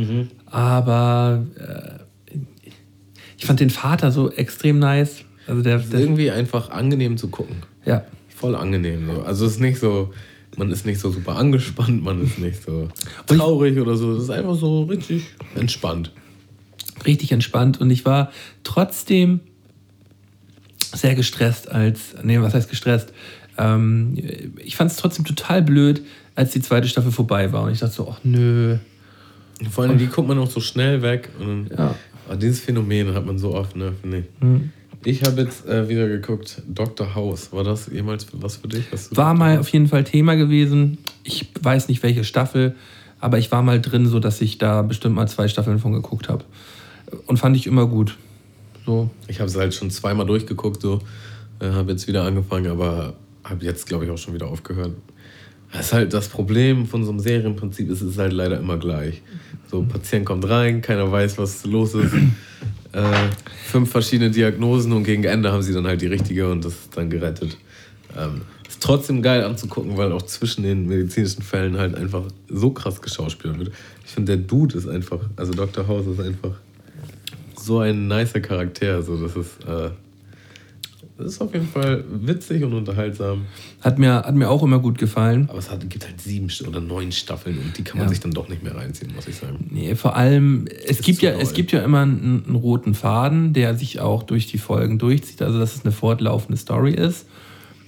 [0.46, 2.03] Aber äh,
[3.44, 5.26] ich fand den Vater so extrem nice.
[5.48, 7.58] Also der, der irgendwie einfach angenehm zu gucken.
[7.86, 8.06] ja.
[8.34, 9.06] Voll angenehm.
[9.06, 9.22] So.
[9.22, 10.14] Also es ist nicht so,
[10.58, 12.90] man ist nicht so super angespannt, man ist nicht so
[13.28, 14.14] traurig oder so.
[14.18, 15.26] Es ist einfach so richtig
[15.56, 16.12] entspannt.
[17.06, 18.32] richtig entspannt und ich war
[18.66, 19.40] trotzdem
[20.94, 23.14] sehr gestresst als, nee, was heißt gestresst?
[23.58, 24.18] Ähm,
[24.58, 26.02] ich fand es trotzdem total blöd,
[26.36, 28.78] als die zweite Staffel vorbei war und ich dachte so, ach nö.
[29.70, 31.30] Vor allem, die guckt man auch so schnell weg.
[31.40, 31.96] Und Ja.
[32.34, 34.24] Aber dieses Phänomen hat man so oft, ne, finde
[35.04, 35.06] ich.
[35.06, 37.14] Ich habe jetzt äh, wieder geguckt, Dr.
[37.14, 37.54] House.
[37.54, 38.86] War das jemals was für dich?
[39.12, 40.98] War mal auf jeden Fall Thema gewesen.
[41.24, 42.74] Ich weiß nicht welche Staffel,
[43.20, 46.28] aber ich war mal drin, so dass ich da bestimmt mal zwei Staffeln von geguckt
[46.28, 46.44] habe.
[47.28, 48.18] Und fand ich immer gut.
[48.84, 51.02] So, Ich habe es halt schon zweimal durchgeguckt, so.
[51.60, 54.94] Äh, habe jetzt wieder angefangen, aber habe jetzt, glaube ich, auch schon wieder aufgehört.
[55.74, 59.22] Das ist halt das Problem von so einem Serienprinzip, es ist halt leider immer gleich.
[59.70, 62.14] So, Patient kommt rein, keiner weiß, was los ist.
[62.94, 63.02] äh,
[63.66, 66.96] fünf verschiedene Diagnosen und gegen Ende haben sie dann halt die richtige und das ist
[66.96, 67.58] dann gerettet.
[68.16, 73.02] Ähm, ist trotzdem geil anzugucken, weil auch zwischen den medizinischen Fällen halt einfach so krass
[73.02, 73.72] geschauspielt wird.
[74.06, 75.88] Ich finde, der Dude ist einfach, also Dr.
[75.88, 76.54] House ist einfach
[77.58, 79.02] so ein nicer Charakter.
[79.02, 79.90] So, das ist, äh,
[81.18, 83.46] das ist auf jeden Fall witzig und unterhaltsam.
[83.82, 85.48] hat mir, hat mir auch immer gut gefallen.
[85.50, 88.10] Aber es hat, gibt halt sieben oder neun Staffeln und die kann man Ja.
[88.10, 89.68] sich dann doch nicht mehr reinziehen, muss ich sagen.
[89.72, 93.76] Nee, vor allem, es gibt, ja, es gibt ja immer einen, einen roten Faden, der
[93.76, 97.28] sich auch durch die Folgen durchzieht, also dass es eine fortlaufende Story ist.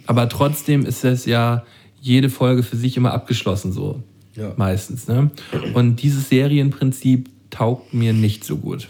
[0.07, 1.65] Aber trotzdem ist es ja
[1.99, 4.03] jede Folge für sich immer abgeschlossen, so
[4.35, 4.53] Ja.
[4.57, 5.07] meistens.
[5.07, 5.31] Ne?
[5.73, 8.87] Und dieses Serienprinzip taugt mir nicht so gut.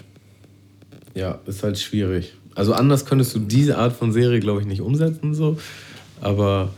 [1.13, 2.34] Ja, ist halt schwierig.
[2.56, 5.58] Also anders könntest du diese Art von Serie, glaube ich, nicht umsetzen, so.
[6.22, 6.74] Aber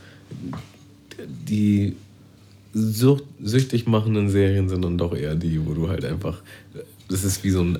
[1.48, 1.94] die
[2.74, 6.42] sucht, süchtig machenden Serien sind dann doch eher die, wo du halt einfach.
[7.08, 7.78] Das ist wie so ein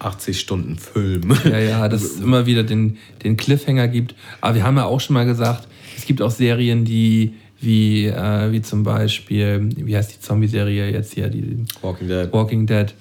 [0.00, 1.36] 80-Stunden-Film.
[1.44, 4.14] Ja, ja, dass es immer wieder den, den Cliffhanger gibt.
[4.40, 8.52] Aber wir haben ja auch schon mal gesagt, es gibt auch Serien, die wie, äh,
[8.52, 12.32] wie zum Beispiel, wie heißt die Zombie-Serie jetzt hier, die Walking Dead.
[12.32, 12.94] Walking Dead,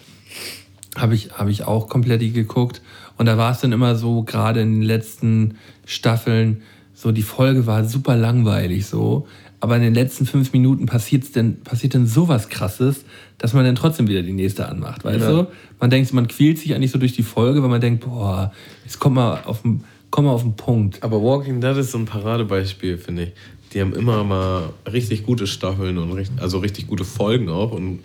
[0.96, 2.82] habe ich, hab ich auch komplett geguckt.
[3.18, 6.62] Und da war es dann immer so, gerade in den letzten Staffeln,
[6.94, 9.28] so die Folge war super langweilig so.
[9.62, 13.06] Aber in den letzten fünf Minuten passiert's denn, passiert dann sowas krasses,
[13.38, 15.32] dass man dann trotzdem wieder die nächste anmacht, weißt Ja.
[15.44, 15.48] du?
[15.80, 18.52] Man denkt, man quält sich eigentlich so durch die Folge, weil man denkt, boah,
[18.84, 21.02] jetzt komm mal auf den, komm mal auf den Punkt.
[21.04, 23.32] Aber Walking Dead ist so ein Paradebeispiel, finde ich.
[23.74, 28.00] Die haben immer mal richtig gute Staffeln und richtig, also richtig gute Folgen auch und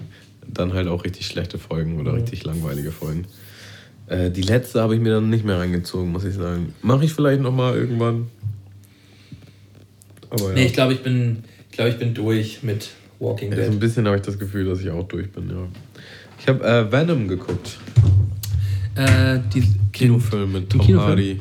[0.48, 3.26] dann halt auch richtig schlechte Folgen oder richtig langweilige Folgen.
[4.10, 6.74] Äh, die letzte habe ich mir dann nicht mehr reingezogen, muss ich sagen.
[6.82, 8.26] Mache ich vielleicht noch mal irgendwann.
[10.30, 10.54] Aber ja.
[10.54, 13.70] Nee, ich glaube, ich bin, ich glaube, ich bin durch mit Walking Ja, so Dead.
[13.72, 15.68] ein bisschen habe ich das Gefühl, dass ich auch durch bin, ja.
[16.40, 17.78] Ich habe äh, Venom geguckt.
[18.96, 21.08] Äh, die, Kinofilm mit Tom Kinofilm?
[21.08, 21.40] Hardy.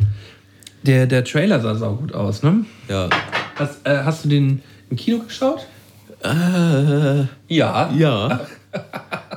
[0.84, 2.66] Der, der Trailer sah sau gut aus, ne?
[2.88, 3.10] Ja.
[3.56, 5.66] Hast, äh, hast du den im Kino geschaut?
[6.24, 7.92] Äh, Ja.
[7.98, 8.48] ja.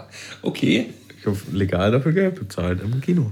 [0.42, 0.90] Okay.
[1.22, 3.30] Ich habe legal dafür Geld bezahlt im Kino.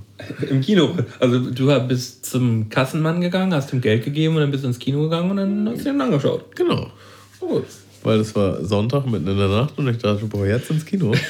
[0.49, 0.97] Im Kino.
[1.19, 4.79] Also du bist zum Kassenmann gegangen, hast ihm Geld gegeben und dann bist du ins
[4.79, 6.55] Kino gegangen und dann hast du ihn angeschaut.
[6.55, 6.93] Genau.
[7.41, 7.65] Oh, gut.
[8.05, 11.13] Weil es war Sonntag mitten in der Nacht und ich dachte, boah, jetzt ins Kino.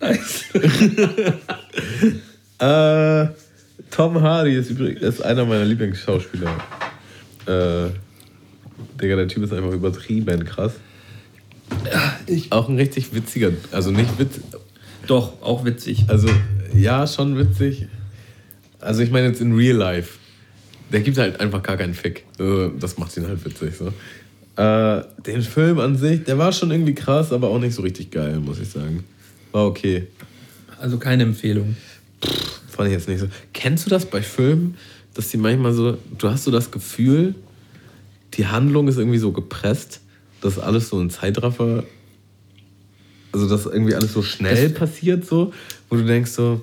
[0.00, 0.46] Nice.
[2.58, 3.26] äh,
[3.90, 6.50] Tom Hardy ist übrigens ist einer meiner Lieblingsschauspieler.
[7.46, 7.90] Äh,
[8.98, 10.72] Digga, der Typ ist einfach übertrieben krass.
[12.26, 14.40] Ich, Auch ein richtig witziger, also nicht witz,
[15.10, 16.04] doch, auch witzig.
[16.08, 16.28] also
[16.74, 17.86] ja, schon witzig.
[18.78, 20.18] Also ich meine jetzt in Real Life.
[20.92, 22.24] Der gibt halt einfach gar keinen Fick.
[22.38, 23.92] Also, Das macht ihn halt witzig so.
[24.60, 28.10] Äh, den Film an sich, der war schon irgendwie krass, aber auch nicht so richtig
[28.10, 29.04] geil, muss ich sagen.
[29.52, 30.06] War okay.
[30.80, 31.76] Also keine Empfehlung.
[32.68, 33.26] Fand ich jetzt nicht so.
[33.52, 34.76] Kennst du das bei Filmen,
[35.14, 37.34] dass die manchmal so, du hast so das Gefühl,
[38.34, 40.00] die Handlung ist irgendwie so gepresst,
[40.40, 41.84] dass alles so ein Zeitraffer,
[43.32, 45.52] also dass irgendwie alles so schnell passiert, so,
[45.88, 46.60] wo du denkst so,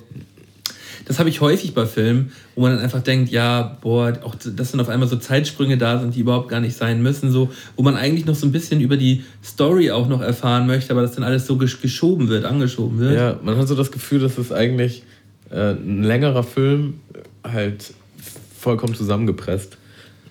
[1.06, 4.72] Das habe ich häufig bei Filmen, wo man dann einfach denkt, ja, boah, auch dass
[4.72, 7.82] dann auf einmal so Zeitsprünge da sind, die überhaupt gar nicht sein müssen, so, wo
[7.82, 11.12] man eigentlich noch so ein bisschen über die Story auch noch erfahren möchte, aber das
[11.12, 13.14] dann alles so gesch geschoben wird, angeschoben wird.
[13.14, 15.02] ja, man hat so das Gefühl, dass es eigentlich
[15.50, 17.00] äh, ein längerer Film
[17.42, 17.92] halt
[18.58, 19.78] vollkommen zusammengepresst.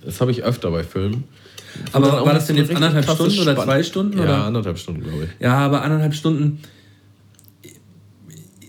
[0.06, 1.24] Das habe ich öfter bei Filmen.
[1.92, 4.44] Aber war das denn jetzt anderthalb Stunden oder Spann- zwei Stunden, Ja, oder?
[4.46, 5.30] anderthalb Stunden, glaube ich.
[5.40, 6.60] Ja, aber anderthalb Stunden.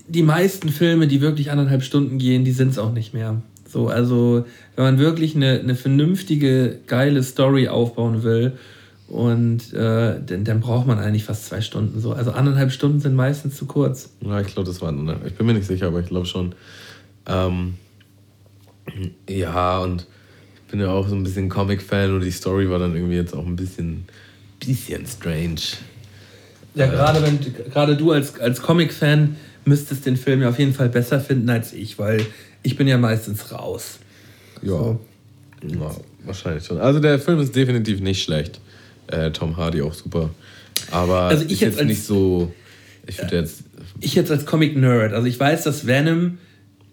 [0.07, 3.41] Die meisten Filme, die wirklich anderthalb Stunden gehen, die sind es auch nicht mehr.
[3.67, 4.45] So, also,
[4.75, 8.53] wenn man wirklich eine, eine vernünftige, geile Story aufbauen will,
[9.07, 12.13] und äh, dann, dann braucht man eigentlich fast zwei Stunden so.
[12.13, 14.11] Also anderthalb Stunden sind meistens zu kurz.
[14.21, 15.11] Ja, ich glaube, das waren.
[15.25, 16.53] Ich bin mir nicht sicher, aber ich glaube schon.
[17.25, 17.73] Ähm,
[19.27, 20.05] ja, und
[20.69, 23.45] bin ja auch so ein bisschen Comic-Fan und die Story war dann irgendwie jetzt auch
[23.45, 24.05] ein bisschen,
[24.59, 25.61] bisschen strange.
[26.75, 27.39] Ja, gerade wenn
[27.71, 31.73] gerade du als, als Comic-Fan müsstest den Film ja auf jeden Fall besser finden als
[31.73, 32.25] ich, weil
[32.63, 33.99] ich bin ja meistens raus.
[34.61, 34.69] Ja.
[34.69, 34.99] So.
[35.63, 35.91] ja
[36.25, 36.79] wahrscheinlich schon.
[36.79, 38.59] Also der Film ist definitiv nicht schlecht.
[39.07, 40.29] Äh, Tom Hardy auch super.
[40.91, 42.53] Aber also ich jetzt, jetzt nicht so.
[43.05, 43.63] Ich würde jetzt.
[44.01, 46.37] Ich jetzt als Comic-Nerd, also ich weiß, dass Venom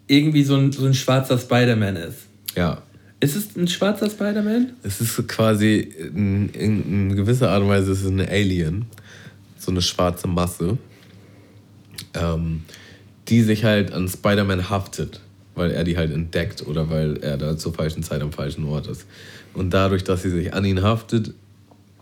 [0.08, 2.18] irgendwie so ein, so ein schwarzer Spider-Man ist.
[2.56, 2.82] Ja.
[3.18, 4.74] Ist es ein schwarzer Spider-Man?
[4.82, 8.86] Es ist quasi in, in, in, gewisser Art und Weise ist es ein Alien.
[9.58, 10.76] So eine schwarze Masse.
[12.14, 12.62] Ähm,
[13.28, 15.20] die sich halt an Spider-Man haftet,
[15.54, 18.86] weil er die halt entdeckt oder weil er da zur falschen Zeit am falschen Ort
[18.86, 19.06] ist.
[19.54, 21.34] Und dadurch, dass sie sich an ihn haftet,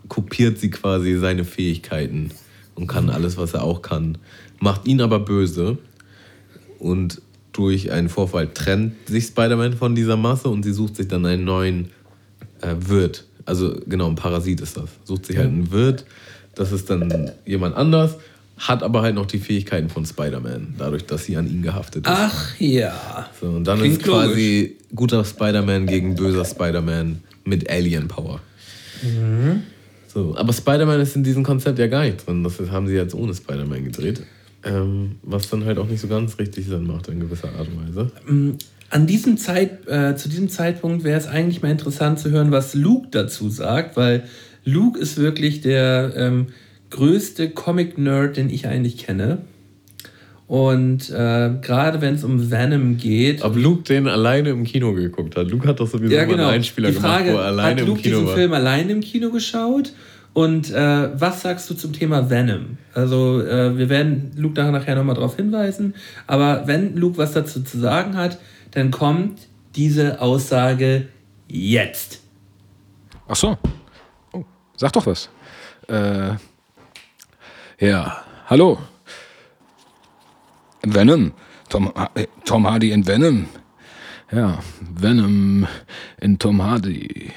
[0.07, 2.31] kopiert sie quasi seine Fähigkeiten
[2.75, 4.17] und kann alles, was er auch kann.
[4.59, 5.77] Macht ihn aber böse
[6.79, 7.21] und
[7.55, 11.45] durch einen Vorfall trennt sich Spider-Man von dieser Masse und sie sucht sich dann einen
[11.45, 11.91] neuen
[12.61, 13.25] äh, Wirt.
[13.45, 14.89] Also genau, ein Parasit ist das.
[15.05, 16.05] Sucht sich halt einen Wirt,
[16.55, 18.15] das ist dann jemand anders,
[18.57, 22.13] hat aber halt noch die Fähigkeiten von Spider-Man, dadurch, dass sie an ihn gehaftet ist.
[22.13, 23.29] Ach ja.
[23.39, 24.95] So, und dann Klingt ist quasi logisch.
[24.95, 28.41] guter Spider-Man gegen böser Spider-Man mit Alien-Power.
[29.01, 29.63] Mhm.
[30.13, 32.43] So, aber Spider-Man ist in diesem Konzept ja gar nicht drin.
[32.43, 34.23] Das haben sie jetzt ohne Spider-Man gedreht.
[34.65, 37.87] Ähm, was dann halt auch nicht so ganz richtig Sinn macht in gewisser Art und
[37.87, 38.11] Weise.
[38.27, 38.51] Mm,
[38.89, 42.73] an diesem Zeit, äh, zu diesem Zeitpunkt wäre es eigentlich mal interessant zu hören, was
[42.73, 44.23] Luke dazu sagt, weil
[44.63, 46.47] Luke ist wirklich der ähm,
[46.89, 49.39] größte Comic-Nerd, den ich eigentlich kenne.
[50.47, 53.43] Und äh, gerade wenn es um Venom geht.
[53.43, 55.49] Ob Luke den alleine im Kino geguckt hat.
[55.49, 56.37] Luke hat doch sowieso ja, genau.
[56.37, 58.35] mal einen Einspieler Die Frage, gemacht, wo er alleine hat Luke im Kino diesen war.
[58.35, 59.93] Film alleine im Kino geschaut?
[60.35, 62.77] Und äh, was sagst du zum Thema Venom?
[62.93, 65.95] Also, äh, wir werden Luke nachher nochmal darauf hinweisen.
[66.27, 68.37] Aber wenn Luke was dazu zu sagen hat,
[68.71, 71.07] dann kommt diese Aussage
[71.47, 72.19] jetzt.
[73.29, 73.57] Ach so.
[74.33, 74.43] Oh,
[74.75, 75.29] sag doch was.
[75.87, 76.31] Äh,
[77.79, 78.17] ja,
[78.47, 78.77] hallo.
[80.83, 81.31] Venom.
[81.69, 83.47] Tom, äh, Tom Hardy in Venom.
[84.33, 85.65] Ja, Venom
[86.19, 87.31] in Tom Hardy.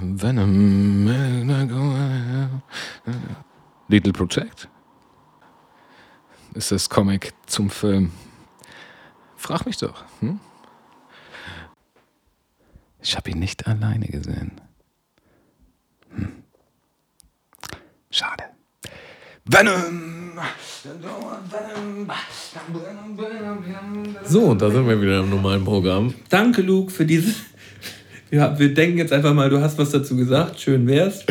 [0.00, 1.06] Venom.
[3.88, 4.68] Little Project.
[6.54, 8.12] Ist das Comic zum Film?
[9.36, 10.04] Frag mich doch.
[10.20, 10.40] Hm?
[13.00, 14.60] Ich habe ihn nicht alleine gesehen.
[16.14, 16.42] Hm.
[18.10, 18.44] Schade.
[19.44, 20.38] Venom!
[24.24, 26.14] So, und da sind wir wieder im normalen Programm.
[26.28, 27.36] Danke, Luke, für dieses.
[28.30, 30.60] Ja, wir denken jetzt einfach mal, du hast was dazu gesagt.
[30.60, 31.24] Schön wär's.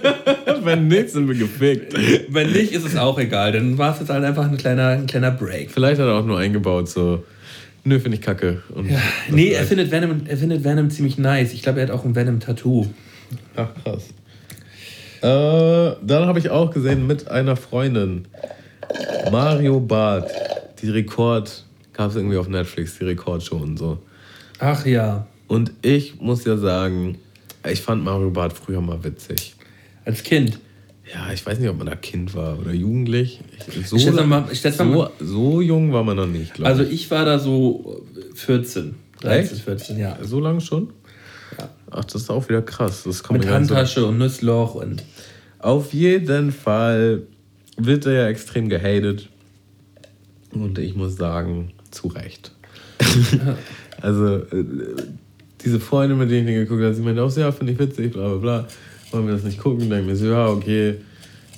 [0.62, 1.94] Wenn nicht, sind wir gefickt.
[2.28, 3.52] Wenn nicht, ist es auch egal.
[3.52, 5.70] Dann war es jetzt halt einfach ein kleiner, ein kleiner Break.
[5.70, 7.22] Vielleicht hat er auch nur eingebaut, so.
[7.84, 8.62] Nö, finde ich kacke.
[8.74, 8.98] Und ja,
[9.30, 11.52] nee, er findet, Venom, er findet Venom ziemlich nice.
[11.52, 12.86] Ich glaube, er hat auch ein Venom-Tattoo.
[13.56, 14.08] Ach, krass.
[15.20, 18.26] Äh, dann habe ich auch gesehen mit einer Freundin.
[19.30, 20.30] Mario Barth.
[20.80, 21.64] Die Rekord.
[21.92, 23.98] Gab es irgendwie auf Netflix, die Rekordshow und so.
[24.60, 25.26] Ach ja.
[25.48, 27.18] Und ich muss ja sagen,
[27.68, 29.56] ich fand Mario Barth früher mal witzig.
[30.04, 30.60] Als Kind?
[31.12, 33.40] Ja, ich weiß nicht, ob man da Kind war oder jugendlich.
[33.78, 36.78] Ich, so, ich mal, ich so, so, jung war man noch nicht, glaube ich.
[36.78, 38.94] Also ich war da so 14.
[39.20, 39.64] 13, Echt?
[39.64, 40.18] 14, ja.
[40.22, 40.92] So lange schon?
[41.58, 41.70] Ja.
[41.90, 43.04] Ach, das ist auch wieder krass.
[43.04, 44.08] Das Mit Handtasche so.
[44.08, 45.02] und Nussloch und.
[45.60, 47.22] Auf jeden Fall
[47.76, 49.28] wird er ja extrem gehatet.
[50.52, 52.52] Und ich muss sagen, zu Recht.
[54.00, 54.64] also, äh,
[55.62, 57.78] diese Freunde, mit denen ich den geguckt habe, sie meinen auch so, ja, finde ich
[57.78, 58.68] witzig, bla bla bla.
[59.10, 59.88] Wollen wir das nicht gucken?
[59.88, 60.96] Dann mir so, ja, okay,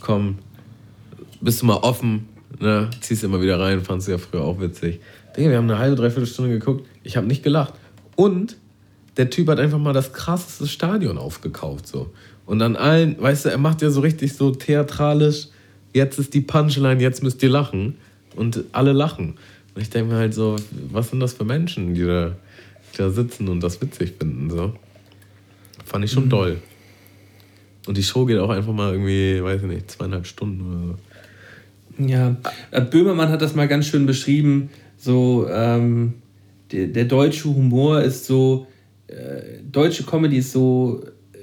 [0.00, 0.38] komm,
[1.40, 2.28] bist du mal offen,
[2.60, 2.88] ne?
[3.00, 5.00] ziehst immer wieder rein, fandst du ja früher auch witzig.
[5.36, 7.74] Denke, wir haben eine halbe, dreiviertel Stunde geguckt, ich habe nicht gelacht.
[8.16, 8.56] Und
[9.16, 11.86] der Typ hat einfach mal das krasseste Stadion aufgekauft.
[11.86, 12.10] So.
[12.46, 15.48] Und an allen, weißt du, er macht ja so richtig so theatralisch,
[15.92, 17.96] jetzt ist die Punchline, jetzt müsst ihr lachen.
[18.36, 19.34] Und alle lachen.
[19.74, 20.56] Und ich denke mir halt so,
[20.92, 22.36] was sind das für Menschen, die da,
[22.96, 24.50] da sitzen und das witzig finden.
[24.50, 24.74] So.
[25.84, 26.30] Fand ich schon mhm.
[26.30, 26.56] doll.
[27.86, 32.06] Und die Show geht auch einfach mal irgendwie, weiß ich nicht, zweieinhalb Stunden oder so.
[32.06, 32.36] Ja,
[32.70, 34.70] äh, Böhmermann hat das mal ganz schön beschrieben.
[34.96, 36.14] So, ähm,
[36.72, 38.66] der, der deutsche Humor ist so,
[39.06, 41.38] äh, deutsche Comedy ist so, äh,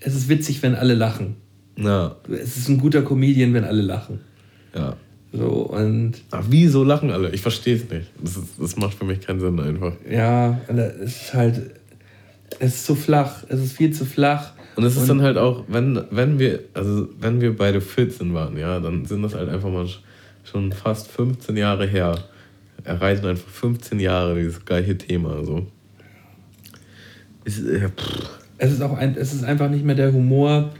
[0.00, 1.36] es ist witzig, wenn alle lachen.
[1.76, 2.16] Ja.
[2.30, 4.20] Es ist ein guter Comedian, wenn alle lachen.
[4.74, 4.96] Ja.
[5.36, 7.30] So, und Ach, wieso lachen alle?
[7.30, 8.10] Ich verstehe es nicht.
[8.22, 9.92] Das, ist, das macht für mich keinen Sinn einfach.
[10.08, 11.70] ja, und es ist halt,
[12.60, 14.52] es ist zu flach, es ist viel zu flach.
[14.76, 18.56] Und es ist dann halt auch, wenn, wenn wir, also wenn wir beide 14 waren,
[18.56, 19.98] ja, dann sind das halt einfach mal sch-
[20.44, 22.16] schon fast 15 Jahre her.
[22.84, 25.42] Erreichen einfach 15 Jahre dieses gleiche Thema.
[25.44, 25.66] So.
[27.44, 27.88] Ist, äh.
[28.58, 30.70] Es ist auch ein, es ist einfach nicht mehr der Humor,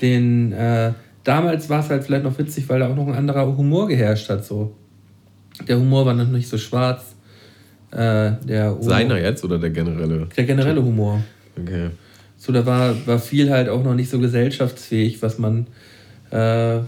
[0.00, 0.92] den äh,
[1.24, 4.28] damals war es halt vielleicht noch witzig, weil da auch noch ein anderer Humor geherrscht
[4.28, 4.44] hat.
[4.44, 4.74] So.
[5.66, 7.14] Der Humor war noch nicht so schwarz.
[7.90, 10.26] Äh, der Humor, Seiner jetzt oder der generelle?
[10.36, 11.22] Der generelle Humor.
[11.60, 11.90] Okay.
[12.36, 15.66] So, da war, war viel halt auch noch nicht so gesellschaftsfähig, was man,
[16.30, 16.78] äh,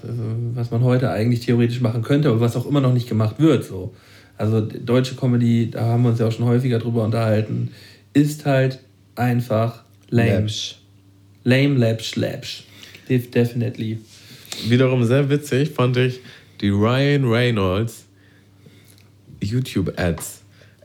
[0.55, 3.65] was man heute eigentlich theoretisch machen könnte, aber was auch immer noch nicht gemacht wird.
[3.65, 3.95] So.
[4.37, 7.71] Also deutsche Comedy, da haben wir uns ja auch schon häufiger drüber unterhalten,
[8.13, 8.81] ist halt
[9.15, 10.41] einfach lame.
[10.41, 10.77] Läppsch.
[11.45, 12.65] Lame, läppsch.
[13.09, 14.01] Def definitely.
[14.69, 16.21] Wiederum sehr witzig fand ich
[16.61, 18.07] die Ryan Reynolds
[19.43, 20.43] YouTube-Ads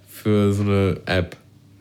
[0.08, 1.36] für so eine App.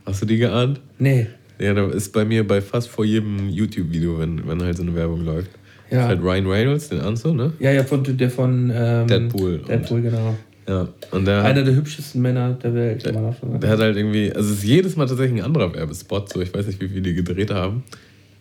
[0.07, 0.81] Hast du die geahnt?
[0.99, 1.27] Nee.
[1.59, 4.95] Ja, da ist bei mir bei fast vor jedem YouTube-Video, wenn, wenn halt so eine
[4.95, 5.51] Werbung läuft.
[5.91, 6.03] Ja.
[6.03, 7.53] Ist halt Ryan Reynolds, den Anzo, ne?
[7.59, 10.37] Ja, ja, von, der von ähm, Deadpool Deadpool, genau.
[10.69, 10.89] Ja.
[11.11, 13.03] Und der, Einer hat, der hübschesten Männer der Welt.
[13.03, 13.61] sagen.
[13.61, 16.55] der hat halt irgendwie, also es ist jedes Mal tatsächlich ein anderer Werbespot, so ich
[16.55, 17.83] weiß nicht, wie viele die gedreht haben.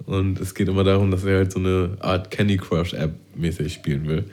[0.09, 3.71] Und es geht immer darum, dass er halt so eine Art Candy Crush App mäßig
[3.71, 4.23] spielen will.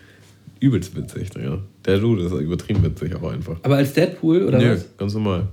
[0.58, 1.58] Übelst witzig, ja.
[1.84, 3.58] Der Dude ist übertrieben witzig auch einfach.
[3.62, 4.86] Aber als Deadpool oder Nö, was?
[4.96, 5.48] ganz normal.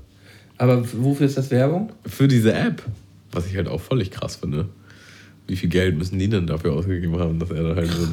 [0.57, 1.91] Aber wofür ist das Werbung?
[2.05, 2.81] Für diese App,
[3.33, 4.69] was ich halt auch völlig krass finde.
[5.45, 8.07] Wie viel Geld müssen die denn dafür ausgegeben haben, dass er da halt so.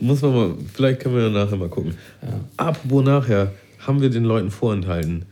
[0.00, 1.94] Muss man mal, vielleicht können wir ja nachher mal gucken.
[2.56, 5.26] Apropos nachher, haben wir den Leuten vorenthalten.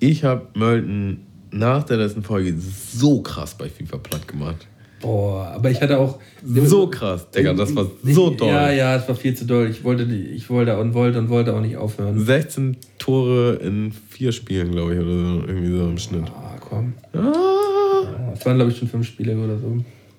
[0.00, 1.20] Ich habe Mölten
[1.54, 4.66] nach der letzten Folge so krass bei FIFA platt gemacht.
[5.00, 6.18] Boah, aber ich hatte auch.
[6.42, 8.48] So krass, Digga, das war so toll.
[8.48, 9.68] Ja, ja, es war viel zu doll.
[9.68, 12.18] Ich wollte, ich wollte und wollte und wollte auch nicht aufhören.
[12.24, 16.24] 16 Tore in vier Spielen, glaube ich, oder so, irgendwie so im Schnitt.
[16.34, 16.94] Ah, komm.
[17.12, 19.76] Ah, Es waren, glaube ich, schon fünf Spiele oder so.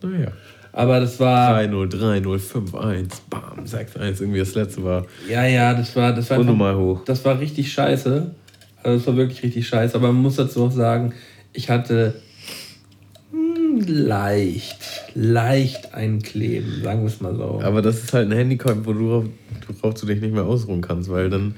[0.07, 0.31] naja.
[0.71, 1.57] Aber das war.
[1.61, 6.11] 3-0, 3-0, 5-1, bam, 6-1, irgendwie das letzte war Ja, ja, das war.
[6.13, 7.01] Das war unnormal hoch.
[7.05, 8.35] Das war richtig scheiße.
[8.85, 9.95] Also, das war wirklich richtig scheiße.
[9.95, 11.13] Aber man muss dazu auch sagen,
[11.53, 12.21] ich hatte
[13.31, 14.77] hm, leicht,
[15.15, 17.61] leicht ein Kleben, sagen wir es mal so.
[17.63, 19.25] Aber das ist halt ein Handicap, worauf,
[19.81, 21.55] worauf du dich nicht mehr ausruhen kannst, weil dann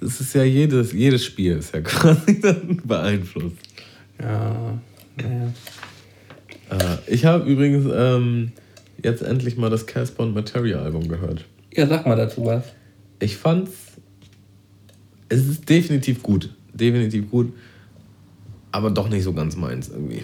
[0.00, 3.56] es ist ja jedes, jedes Spiel ist ja quasi dann beeinflusst.
[4.20, 4.78] Ja,
[5.16, 5.52] naja.
[6.70, 8.52] Äh, ich habe übrigens ähm,
[9.02, 11.44] jetzt endlich mal das Casper und Materia Album gehört.
[11.74, 12.64] Ja, sag mal dazu was.
[13.20, 13.85] Ich fand's.
[15.28, 16.50] Es ist definitiv gut.
[16.72, 17.52] Definitiv gut.
[18.72, 20.22] Aber doch nicht so ganz meins irgendwie.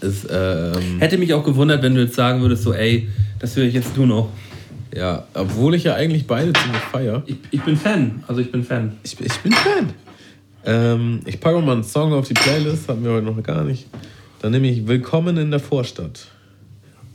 [0.00, 3.08] Es, ähm, Hätte mich auch gewundert, wenn du jetzt sagen würdest, so, ey,
[3.40, 4.28] das höre ich jetzt nur noch.
[4.94, 7.22] ja, obwohl ich ja eigentlich beide ziemlich feier.
[7.26, 8.96] Ich, ich bin Fan, also ich bin Fan.
[9.02, 9.90] Ich, ich bin Fan.
[10.64, 13.86] Ähm, ich packe mal einen Song auf die Playlist, hatten wir heute noch gar nicht.
[14.40, 16.28] Dann nehme ich Willkommen in der Vorstadt.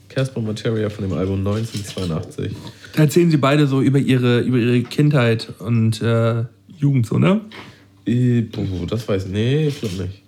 [0.09, 2.51] Casper Materia von dem Album 1982.
[2.95, 6.45] Erzählen sie beide so über ihre, über ihre Kindheit und äh,
[6.77, 7.41] Jugend, so, ne?
[8.87, 9.31] Das weiß ich.
[9.31, 10.21] Nee, ich glaube nicht.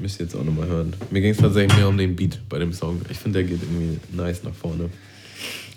[0.00, 0.94] Müsst ihr jetzt auch nochmal hören.
[1.10, 3.00] Mir ging es tatsächlich mehr um den Beat bei dem Song.
[3.10, 4.88] Ich finde, der geht irgendwie nice nach vorne.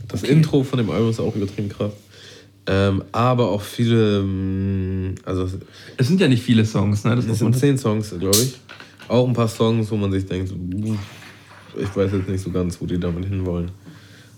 [0.07, 1.93] Das Intro von dem Album ist auch übertrieben krass.
[2.65, 5.49] Ähm, aber auch viele, ähm, also
[5.97, 7.15] Es sind ja nicht viele Songs, ne?
[7.15, 8.55] Das es sind zehn Songs, glaube ich.
[9.09, 10.53] Auch ein paar Songs, wo man sich denkt,
[11.77, 13.71] ich weiß jetzt nicht so ganz, wo die damit hinwollen.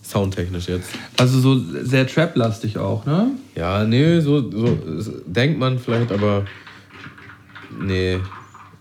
[0.07, 0.89] Soundtechnisch jetzt.
[1.17, 3.31] Also so sehr Trap-lastig auch, ne?
[3.55, 4.77] Ja, nee, so, so
[5.25, 6.45] denkt man vielleicht, aber
[7.81, 8.19] nee.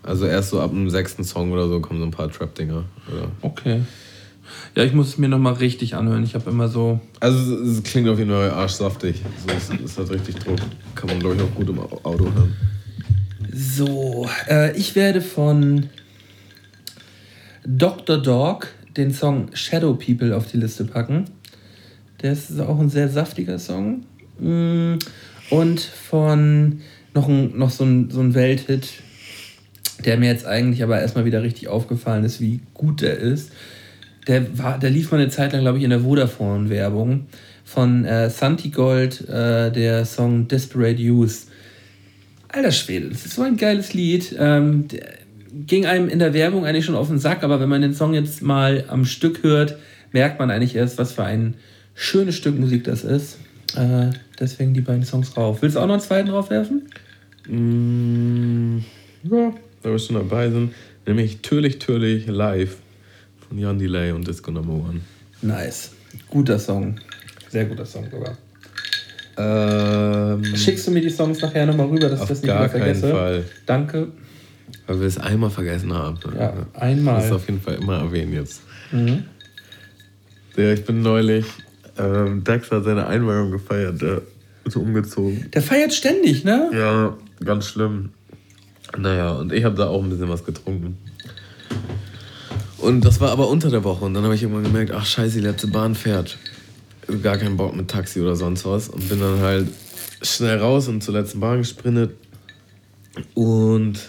[0.03, 2.83] Also erst so ab dem sechsten Song oder so kommen so ein paar Trap-Dinger.
[3.41, 3.81] Okay.
[4.75, 6.23] Ja, ich muss es mir nochmal richtig anhören.
[6.23, 6.99] Ich habe immer so.
[7.19, 9.23] Also es, klingt auf jeden Fall arschsaftig.
[9.47, 10.59] So, es, es hat richtig Druck.
[10.93, 12.53] Kann man, glaube ich, auch gut im Au- Auto hören.
[13.51, 15.89] So, äh, ich werde von
[17.65, 18.17] Dr.
[18.19, 18.67] Dog
[18.97, 21.25] den Song Shadow People auf die Liste packen.
[22.21, 24.03] Der ist auch ein sehr saftiger Song.
[24.39, 24.97] Mm,
[25.49, 26.81] Und von
[27.13, 28.87] noch, ein, noch so, ein, so ein Welthit,
[30.03, 33.51] der mir jetzt eigentlich aber erstmal wieder richtig aufgefallen ist, wie gut der ist.
[34.27, 37.27] Der, war, der lief mal eine Zeit lang, glaube ich, in der Vodafone-Werbung
[37.63, 41.47] von äh, Santi Gold, äh, der Song Desperate Youth.
[42.47, 44.35] Alter Schwede, das ist so ein geiles Lied.
[44.39, 45.24] Ähm, der
[45.67, 48.13] ging einem in der Werbung eigentlich schon auf den Sack, aber wenn man den Song
[48.13, 49.77] jetzt mal am Stück hört,
[50.11, 51.55] merkt man eigentlich erst, was für ein
[51.93, 53.37] schönes Stück Musik das ist.
[53.75, 55.61] Äh, deswegen die beiden Songs drauf.
[55.61, 56.83] Willst du auch noch einen zweiten draufwerfen?
[57.47, 58.79] Mm,
[59.23, 59.53] ja,
[59.83, 60.73] da wir schon dabei sind.
[61.05, 62.77] Nämlich Türlich, Türlich live
[63.47, 65.01] von Jan Delay und Disco Number One.
[65.41, 65.91] Nice.
[66.29, 66.95] Guter Song.
[67.49, 68.37] Sehr guter Song sogar.
[69.37, 72.63] Ähm, Schickst du mir die Songs nachher nochmal rüber, dass ich auf das nicht gar
[72.63, 73.11] wieder keinen vergesse?
[73.11, 73.43] Fall.
[73.65, 74.07] Danke.
[74.87, 76.19] Weil wir es einmal vergessen haben.
[76.37, 77.15] Ja, einmal.
[77.15, 78.61] Das ist auf jeden Fall immer erwähnen jetzt.
[78.91, 79.23] Mhm.
[80.55, 81.45] Ja, ich bin neulich,
[81.97, 84.21] ähm, Dax hat seine Einweihung gefeiert, der
[84.63, 85.49] ist umgezogen.
[85.53, 86.69] Der feiert ständig, ne?
[86.73, 88.09] Ja, ganz schlimm.
[88.97, 90.97] Naja, und ich habe da auch ein bisschen was getrunken.
[92.77, 94.05] Und das war aber unter der Woche.
[94.05, 96.37] Und dann habe ich irgendwann gemerkt, ach scheiße, die letzte Bahn fährt.
[97.21, 98.89] Gar keinen Bock mit Taxi oder sonst was.
[98.89, 99.67] Und bin dann halt
[100.21, 102.11] schnell raus und zur letzten Bahn gesprintet.
[103.33, 103.99] Und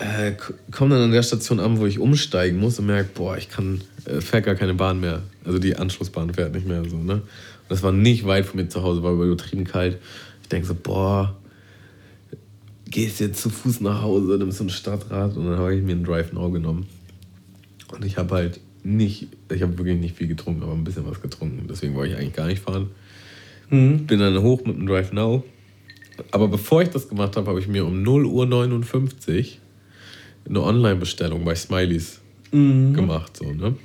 [0.00, 0.32] äh,
[0.70, 3.82] komme dann an der Station an, wo ich umsteigen muss und merke, boah, ich kann,
[4.06, 5.22] äh, fährt gar keine Bahn mehr.
[5.44, 7.14] Also die Anschlussbahn fährt nicht mehr so, ne?
[7.14, 7.22] Und
[7.68, 9.98] das war nicht weit von mir zu Hause, war übertrieben kalt.
[10.42, 11.36] Ich denke so, boah,
[12.86, 16.04] gehst jetzt zu Fuß nach Hause, nimmst ein Stadtrad und dann habe ich mir einen
[16.04, 16.86] Drive Now genommen.
[17.92, 21.20] Und ich habe halt nicht, ich habe wirklich nicht viel getrunken, aber ein bisschen was
[21.20, 21.66] getrunken.
[21.68, 22.90] Deswegen wollte ich eigentlich gar nicht fahren.
[23.68, 24.06] Mhm.
[24.06, 25.44] Bin dann hoch mit dem Drive Now.
[26.30, 29.60] Aber bevor ich das gemacht habe, habe ich mir um 0 Uhr 59
[30.50, 32.18] eine Online-Bestellung bei Smileys
[32.52, 32.92] Mhm.
[32.94, 33.36] gemacht.
[33.36, 33.76] So, ne?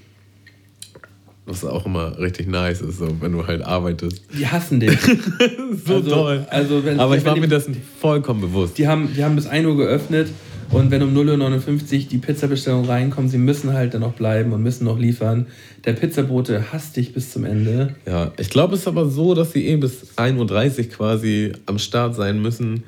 [1.45, 4.23] Was auch immer richtig nice ist, so, wenn du halt arbeitest.
[4.35, 4.97] Die hassen dich.
[5.85, 6.47] So Also- toll.
[6.49, 8.77] also wenn- Aber ich war mir dessen vollkommen bewusst.
[8.79, 10.29] Die haben, die haben bis 1 Uhr geöffnet
[10.71, 14.63] und wenn um 0.59 Uhr die Pizzabestellung reinkommt, sie müssen halt dann noch bleiben und
[14.63, 15.45] müssen noch liefern.
[15.85, 17.93] Der Pizzabote hasst dich bis zum Ende.
[18.07, 21.77] Ja, ich glaube, es ist aber so, dass sie eh bis 1.30 Uhr quasi am
[21.77, 22.83] Start sein müssen.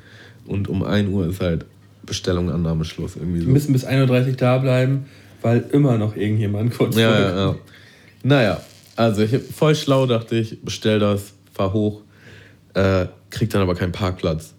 [0.46, 1.64] Und um 1 Uhr ist halt
[2.08, 3.16] Bestellung, Annahme, Schluss.
[3.16, 3.50] Irgendwie so.
[3.50, 5.06] müssen bis 1.30 Uhr da bleiben,
[5.42, 7.56] weil immer noch irgendjemand kurz Ja, vorher ja, ja.
[8.22, 8.60] Naja,
[8.96, 12.02] also ich voll schlau dachte ich, bestell das, fahr hoch,
[12.74, 14.54] äh, krieg dann aber keinen Parkplatz.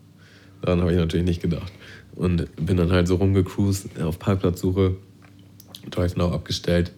[0.61, 1.71] Daran habe ich natürlich nicht gedacht.
[2.15, 4.95] Und bin dann halt so rumgecruised auf Parkplatzsuche,
[5.89, 6.91] Drive Now abgestellt.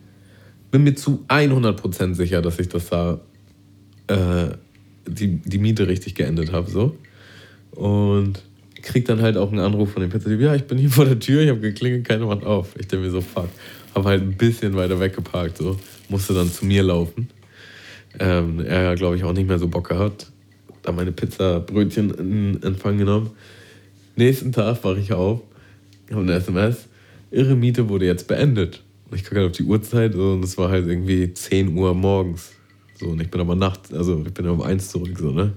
[0.71, 3.19] Bin mir zu 100% sicher, dass ich das da
[4.07, 4.49] äh,
[5.07, 6.69] die, die Miete richtig geendet habe.
[6.69, 6.95] So.
[7.71, 8.41] Und
[8.81, 11.19] krieg dann halt auch einen Anruf von dem Pizzatyp, ja, ich bin hier vor der
[11.19, 12.69] Tür, ich habe geklingelt, keiner macht auf.
[12.77, 13.49] Ich denke mir so, fuck.
[13.93, 15.77] Habe halt ein bisschen weiter weggeparkt, so.
[16.09, 17.29] Musste dann zu mir laufen.
[18.19, 20.31] Ähm, er, glaube ich, auch nicht mehr so Bock gehabt.
[20.81, 23.31] Da meine Pizzabrötchen in Empfang genommen.
[24.15, 25.41] Nächsten Tag wache ich auf,
[26.09, 26.87] habe eine SMS.
[27.31, 28.81] Ihre Miete wurde jetzt beendet.
[29.09, 31.93] Und ich gucke halt auf die Uhrzeit so, und es war halt irgendwie 10 Uhr
[31.93, 32.51] morgens.
[32.95, 35.53] So, und ich bin aber nachts, also ich bin um eins zurück, so, ne?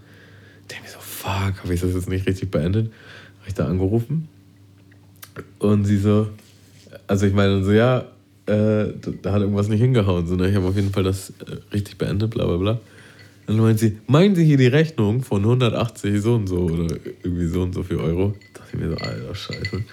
[0.70, 2.92] denke mir so, fuck, habe ich das jetzt nicht richtig beendet?
[3.44, 4.26] Habe ich da angerufen?
[5.58, 6.28] Und sie so,
[7.06, 8.06] also ich meine so, ja,
[8.46, 8.86] äh,
[9.20, 10.48] da, hat irgendwas nicht hingehauen, so, ne?
[10.48, 12.80] Ich habe auf jeden Fall das äh, richtig beendet, bla bla bla.
[13.46, 17.46] Dann meint sie, meinen Sie hier die Rechnung von 180 so und so oder irgendwie
[17.46, 18.34] so und so viel Euro?
[18.54, 19.84] Da dachte ich mir so, alter Scheiße.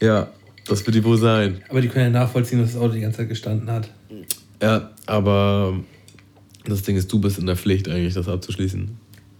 [0.00, 0.32] Ja,
[0.66, 1.62] das wird die wohl sein.
[1.68, 3.88] Aber die können ja nachvollziehen, dass das Auto die ganze Zeit gestanden hat.
[4.60, 5.78] Ja, aber
[6.64, 8.90] das Ding ist, du bist in der Pflicht eigentlich, das abzuschließen.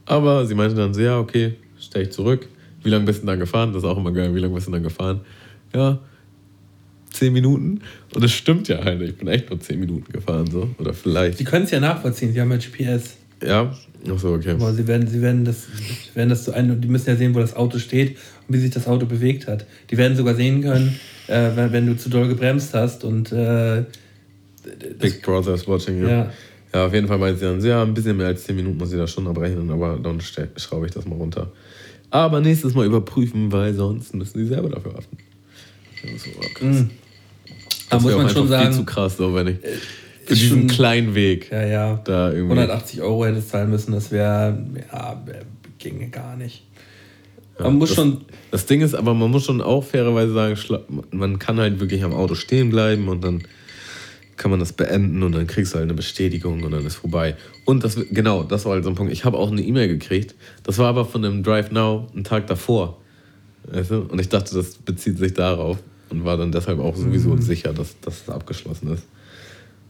[0.07, 2.49] Aber sie meinte dann so, ja, okay, stell ich zurück.
[2.83, 3.73] Wie lange bist du dann gefahren?
[3.73, 4.35] Das ist auch immer geil.
[4.35, 5.21] Wie lange bist du dann gefahren?
[5.75, 6.01] Ja,
[7.11, 7.81] zehn Minuten.
[8.15, 9.01] Und das stimmt ja halt.
[9.03, 10.69] Ich bin echt nur zehn Minuten gefahren, so.
[10.79, 11.39] Oder vielleicht.
[11.39, 13.17] Die können es ja nachvollziehen, sie haben ja GPS.
[13.43, 13.75] Ja,
[14.11, 14.51] ach so, okay.
[14.51, 17.35] Aber sie werden, sie werden das, sie werden das so ein, die müssen ja sehen,
[17.35, 19.67] wo das Auto steht und wie sich das Auto bewegt hat.
[19.91, 23.85] Die werden sogar sehen können, äh, wenn, wenn du zu doll gebremst hast und äh,
[24.99, 26.09] Big Brother is watching, ja.
[26.09, 26.33] ja.
[26.73, 28.93] Ja, auf jeden Fall meinte sie dann, ja, ein bisschen mehr als 10 Minuten muss
[28.93, 31.51] ich da schon abrechnen, aber dann schraube ich das mal runter.
[32.11, 35.17] Aber nächstes Mal überprüfen, weil sonst müssen sie selber dafür haften.
[36.03, 36.63] Ja, so, oh, krass.
[36.81, 36.91] Mhm.
[37.89, 39.57] Da Das muss man schon sagen, äh, Viel zu krass, so, wenn ich
[40.27, 42.55] für ist diesen schon- kleinen Weg ja, ja, da irgendwie.
[42.55, 44.59] 180 Euro hätte es zahlen müssen, das wäre,
[44.93, 45.23] ja,
[45.79, 46.65] ginge gar nicht.
[47.59, 50.57] Ja, man muss das, schon, Das Ding ist, aber man muss schon auch fairerweise sagen,
[51.11, 53.43] man kann halt wirklich am Auto stehen bleiben und dann
[54.41, 57.37] kann man das beenden und dann kriegst du halt eine Bestätigung und dann ist vorbei.
[57.67, 59.13] Und das, genau, das war halt so ein Punkt.
[59.13, 60.35] Ich habe auch eine E-Mail gekriegt.
[60.63, 62.97] Das war aber von dem Drive Now einen Tag davor.
[63.65, 64.01] Weißt du?
[64.01, 65.77] Und ich dachte, das bezieht sich darauf
[66.09, 67.43] und war dann deshalb auch sowieso Mhm.
[67.43, 69.05] sicher, dass, dass es abgeschlossen ist.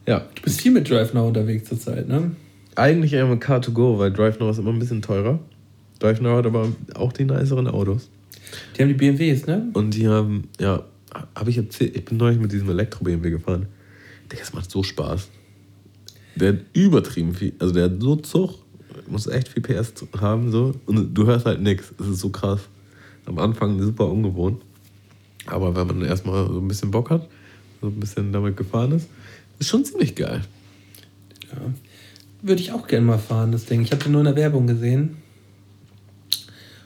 [0.07, 2.33] Ja, du bist viel mit Drive Now unterwegs zurzeit, ne?
[2.75, 5.39] eigentlich eher mit Car2Go, weil Drive Now ist immer ein bisschen teurer.
[6.01, 8.09] Drive Now hat aber auch die niceren Autos.
[8.77, 9.69] Die haben die BMWs, ne?
[9.75, 10.83] Und die haben, ja,
[11.37, 13.67] habe ich erzählt, ich bin neulich mit diesem Elektro-BMW gefahren.
[14.31, 15.29] Digga, das macht so Spaß.
[16.37, 18.59] Der hat übertrieben viel, also der hat so Zug,
[19.09, 20.75] muss echt viel PS haben, so.
[20.87, 21.93] Und du hörst halt nichts.
[21.99, 22.61] Es ist so krass.
[23.27, 24.63] Am Anfang super ungewohnt.
[25.47, 27.29] Aber wenn man erstmal so ein bisschen Bock hat,
[27.81, 29.09] so ein bisschen damit gefahren ist,
[29.59, 30.43] ist schon ziemlich geil.
[31.51, 31.59] Ja.
[32.43, 33.83] Würde ich auch gerne mal fahren, das Ding.
[33.83, 35.17] Ich habe den nur in der Werbung gesehen.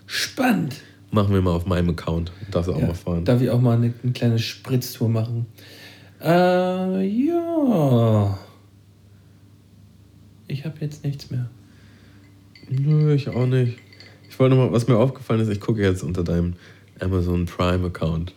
[0.06, 0.76] Spannend.
[1.10, 2.32] Machen wir mal auf meinem Account.
[2.50, 3.24] Darfst du auch Ja, mal fahren.
[3.24, 5.46] Darf ich auch mal eine, eine kleine Spritztour machen?
[6.24, 8.38] Äh, ja.
[10.48, 11.48] Ich habe jetzt nichts mehr.
[12.70, 13.76] Nö, ich auch nicht.
[14.30, 16.54] Ich wollte noch mal, was mir aufgefallen ist, ich gucke jetzt unter deinem
[17.00, 18.32] Amazon Prime Account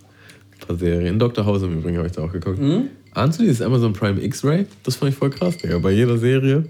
[0.54, 1.18] ein paar Serien.
[1.20, 1.46] Dr.
[1.46, 2.60] House im Übrigen habe ich da auch geguckt.
[2.60, 2.90] Mhm.
[3.14, 4.66] Ahnst du dieses Amazon Prime X-Ray?
[4.84, 5.80] Das fand ich voll krass, Digga.
[5.80, 6.66] Bei jeder Serie,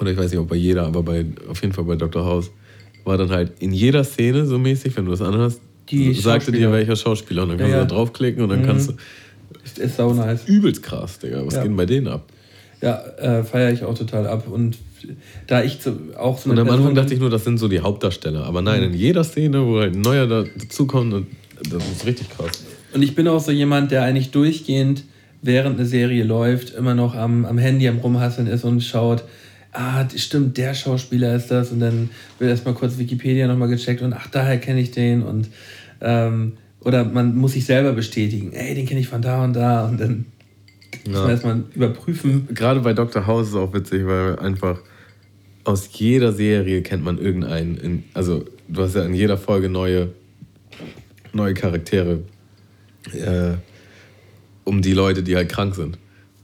[0.00, 2.24] oder ich weiß nicht, ob bei jeder, aber bei, auf jeden Fall bei Dr.
[2.24, 2.50] House,
[3.04, 5.60] war dann halt in jeder Szene so mäßig, wenn du das anhast,
[5.90, 7.42] Die sagte dir welcher Schauspieler.
[7.44, 7.84] Und dann kannst Ja, ja.
[7.84, 8.66] du da draufklicken und dann Mhm.
[8.66, 8.94] kannst du.
[9.64, 10.42] Ist, ist sau nice.
[10.46, 11.44] Übelst krass, Digga.
[11.46, 11.60] Was Ja.
[11.62, 12.24] geht denn bei denen ab?
[12.82, 14.46] Ja, äh, feiere ich auch total ab.
[14.48, 14.76] Und
[15.46, 17.80] da ich so, auch so Und am Anfang dachte ich nur, das sind so die
[17.80, 18.44] Hauptdarsteller.
[18.44, 21.26] Aber nein, in jeder Szene, wo halt ein neuer da- dazukommt, und
[21.70, 22.64] das ist richtig krass.
[22.92, 25.04] Und ich bin auch so jemand, der eigentlich durchgehend,
[25.42, 29.24] während eine Serie läuft, immer noch am, am Handy am Rumhasseln ist und schaut,
[29.72, 31.70] ah, stimmt, der Schauspieler ist das.
[31.72, 35.22] Und dann wird erstmal kurz Wikipedia nochmal gecheckt und ach, daher kenne ich den.
[35.22, 35.48] Und
[36.00, 36.52] ähm,
[36.86, 39.88] oder man muss sich selber bestätigen, ey, den kenne ich von da und da.
[39.88, 40.26] Und dann
[41.04, 42.46] muss man erstmal überprüfen.
[42.54, 43.26] Gerade bei Dr.
[43.26, 44.78] House ist es auch witzig, weil einfach
[45.64, 47.76] aus jeder Serie kennt man irgendeinen.
[47.76, 50.12] In, also, du hast ja in jeder Folge neue,
[51.32, 52.20] neue Charaktere
[53.12, 53.54] äh,
[54.62, 55.98] um die Leute, die halt krank sind.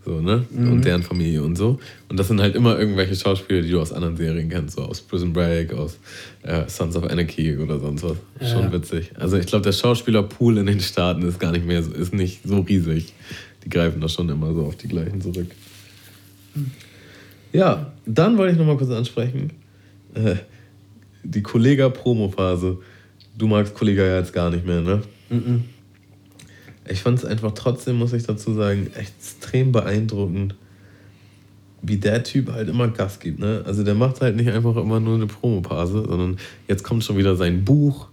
[0.05, 0.45] So, ne?
[0.57, 1.79] Und deren Familie und so.
[2.09, 5.01] Und das sind halt immer irgendwelche Schauspieler, die du aus anderen Serien kennst, so aus
[5.01, 5.99] Prison Break, aus
[6.43, 8.17] äh, Sons of Anarchy oder sonst was.
[8.41, 8.49] Ja.
[8.49, 9.13] Schon witzig.
[9.17, 12.41] Also ich glaube, der Schauspielerpool in den Staaten ist gar nicht mehr so, ist nicht
[12.45, 13.13] so riesig.
[13.65, 15.47] Die greifen da schon immer so auf die gleichen zurück.
[17.53, 19.51] Ja, dann wollte ich noch mal kurz ansprechen.
[20.15, 20.37] Äh,
[21.23, 22.79] die Kollega-Promo-Phase.
[23.39, 25.03] Du magst Kollega ja jetzt gar nicht mehr, ne?
[25.31, 25.65] Mhm.
[26.89, 30.55] Ich fand es einfach trotzdem, muss ich dazu sagen, extrem beeindruckend,
[31.81, 33.39] wie der Typ halt immer Gas gibt.
[33.39, 33.63] Ne?
[33.65, 37.37] Also der macht halt nicht einfach immer nur eine Promophase, sondern jetzt kommt schon wieder
[37.37, 38.09] sein Buch.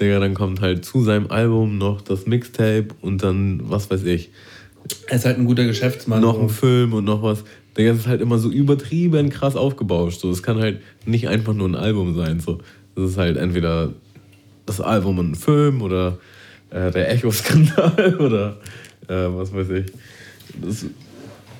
[0.00, 4.30] Digga, dann kommt halt zu seinem Album noch das Mixtape und dann, was weiß ich,
[5.08, 6.20] Er ist halt ein guter Geschäftsmann.
[6.20, 7.44] noch ein Film und noch was.
[7.76, 10.20] Digga, das ist halt immer so übertrieben krass aufgebauscht.
[10.20, 10.30] So.
[10.30, 12.40] Es kann halt nicht einfach nur ein Album sein.
[12.40, 12.58] So.
[12.94, 13.92] Das ist halt entweder
[14.66, 16.18] das Album und ein Film oder
[16.72, 18.56] äh, der Echo-Skandal oder
[19.08, 19.86] äh, was weiß ich.
[20.60, 20.86] Das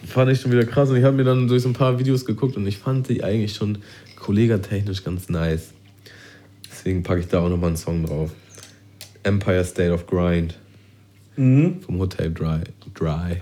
[0.07, 2.25] fand ich schon wieder krass und ich habe mir dann durch so ein paar Videos
[2.25, 3.79] geguckt und ich fand die eigentlich schon
[4.17, 5.73] kollegatechnisch ganz nice.
[6.71, 8.31] Deswegen packe ich da auch nochmal einen Song drauf.
[9.23, 10.57] Empire State of Grind
[11.37, 11.81] Mhm.
[11.81, 12.61] vom Hotel Dry.
[12.95, 13.41] Dry.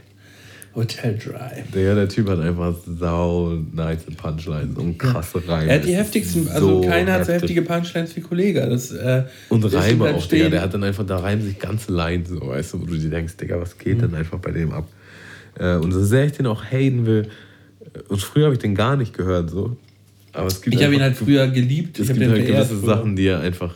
[0.75, 1.65] Hotel Dry.
[1.75, 5.69] Der, der Typ hat einfach sau nice Punchlines und krasse Reime.
[5.71, 7.51] Er hat die heftigsten, also so keiner hat so heftig.
[7.51, 8.61] heftige Punchlines wie Kollege.
[8.69, 10.49] Das, äh, Und Reime auch, Digga.
[10.49, 13.11] Der hat dann einfach, da reimen sich ganze Lines so, weißt du, wo du dir
[13.11, 14.01] denkst, Digga, was geht Mhm.
[14.03, 14.87] denn einfach bei dem ab?
[15.59, 17.29] Äh, und so sehr ich den auch haten will,
[17.93, 19.77] äh, und früher habe ich den gar nicht gehört, so.
[20.33, 21.99] Aber es gibt Ich habe ihn halt früher geliebt.
[21.99, 22.87] Es ich gibt halt gewisse früher.
[22.97, 23.75] Sachen, die er einfach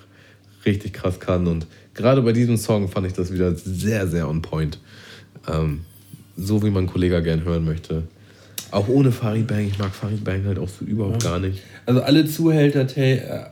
[0.65, 1.49] richtig krass kann.
[1.49, 4.79] Und gerade bei diesem Song fand ich das wieder sehr, sehr on point.
[5.53, 5.81] Ähm,
[6.37, 8.05] so wie man Kollega gern hören möchte.
[8.71, 9.67] Auch ohne Farid Bang.
[9.69, 11.63] Ich mag Farid Bang halt auch so überhaupt gar nicht.
[11.87, 12.87] Also alle Zuhälter,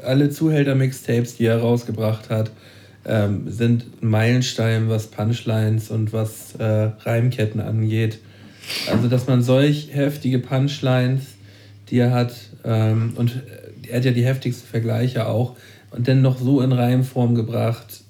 [0.04, 2.50] alle Zuhälter-Mixtapes, die er rausgebracht hat,
[3.04, 8.18] ähm, sind ein Meilenstein, was Punchlines und was äh, Reimketten angeht.
[8.90, 11.22] Also, dass man solch heftige Punchlines,
[11.90, 13.42] die er hat, ähm, und
[13.88, 15.56] er hat ja die heftigsten Vergleiche auch,
[15.90, 18.01] und dann noch so in Reimform gebracht.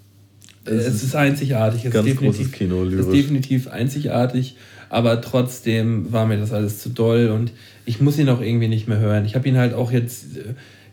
[0.64, 1.84] Es Es, ist einzigartig.
[1.84, 3.12] Es ganz ist definitiv, großes Kino, es ist lyrisch.
[3.20, 4.56] definitiv einzigartig,
[4.90, 7.52] aber trotzdem war mir das alles zu doll und
[7.84, 9.24] ich muss ihn auch irgendwie nicht mehr hören.
[9.24, 10.24] Ich habe ihn halt auch jetzt,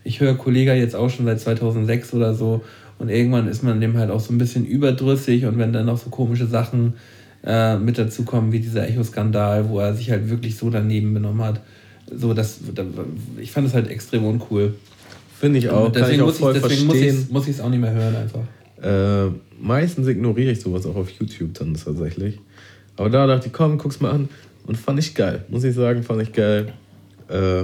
[0.03, 2.61] ich höre Kollega jetzt auch schon seit 2006 oder so
[2.97, 5.97] und irgendwann ist man dem halt auch so ein bisschen überdrüssig und wenn dann noch
[5.97, 6.93] so komische Sachen
[7.45, 11.41] äh, mit dazu kommen, wie dieser Echo-Skandal, wo er sich halt wirklich so daneben benommen
[11.43, 11.61] hat,
[12.13, 12.83] so das, da-
[13.39, 14.73] ich fand es halt extrem uncool.
[15.39, 15.85] Finde ich auch.
[15.85, 18.15] Und Kann ich deswegen auch muss ich deswegen muss ich es auch nicht mehr hören
[18.15, 18.41] einfach.
[18.81, 19.27] Äh,
[19.59, 22.39] meistens ignoriere ich sowas auch auf YouTube dann tatsächlich.
[22.97, 24.29] Aber da dachte ich, komm, guck's mal an.
[24.65, 25.45] Und fand ich geil.
[25.49, 26.73] Muss ich sagen, fand ich geil.
[27.27, 27.63] Äh,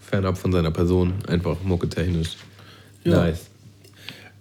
[0.00, 1.14] fernab von seiner Person.
[1.26, 2.36] Einfach mucketechnisch.
[3.04, 3.24] Ja.
[3.24, 3.46] Nice.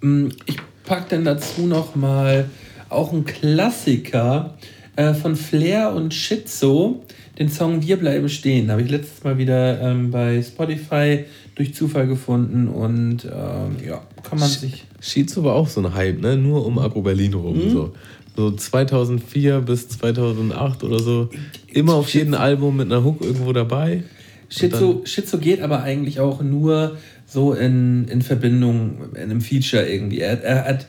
[0.02, 2.50] Mm, Ich pack dann dazu noch mal
[2.90, 4.58] auch einen Klassiker
[4.96, 7.04] äh, von Flair und Schizo,
[7.40, 8.70] den Song Wir bleiben stehen.
[8.70, 11.26] Habe ich letztes Mal wieder ähm, bei Spotify
[11.56, 14.86] durch Zufall gefunden und ähm, ja, kann man sich.
[15.00, 16.36] Shizu war auch so ein Hype, ne?
[16.36, 17.66] Nur um Agro Berlin rum.
[17.66, 17.70] Mhm.
[17.70, 17.94] So.
[18.36, 21.30] so 2004 bis 2008 oder so.
[21.68, 24.04] Immer auf jedem Album mit einer Hook irgendwo dabei.
[24.50, 30.20] Schizo, Schizo geht aber eigentlich auch nur so in, in Verbindung, in einem Feature irgendwie.
[30.20, 30.88] Er, er hat,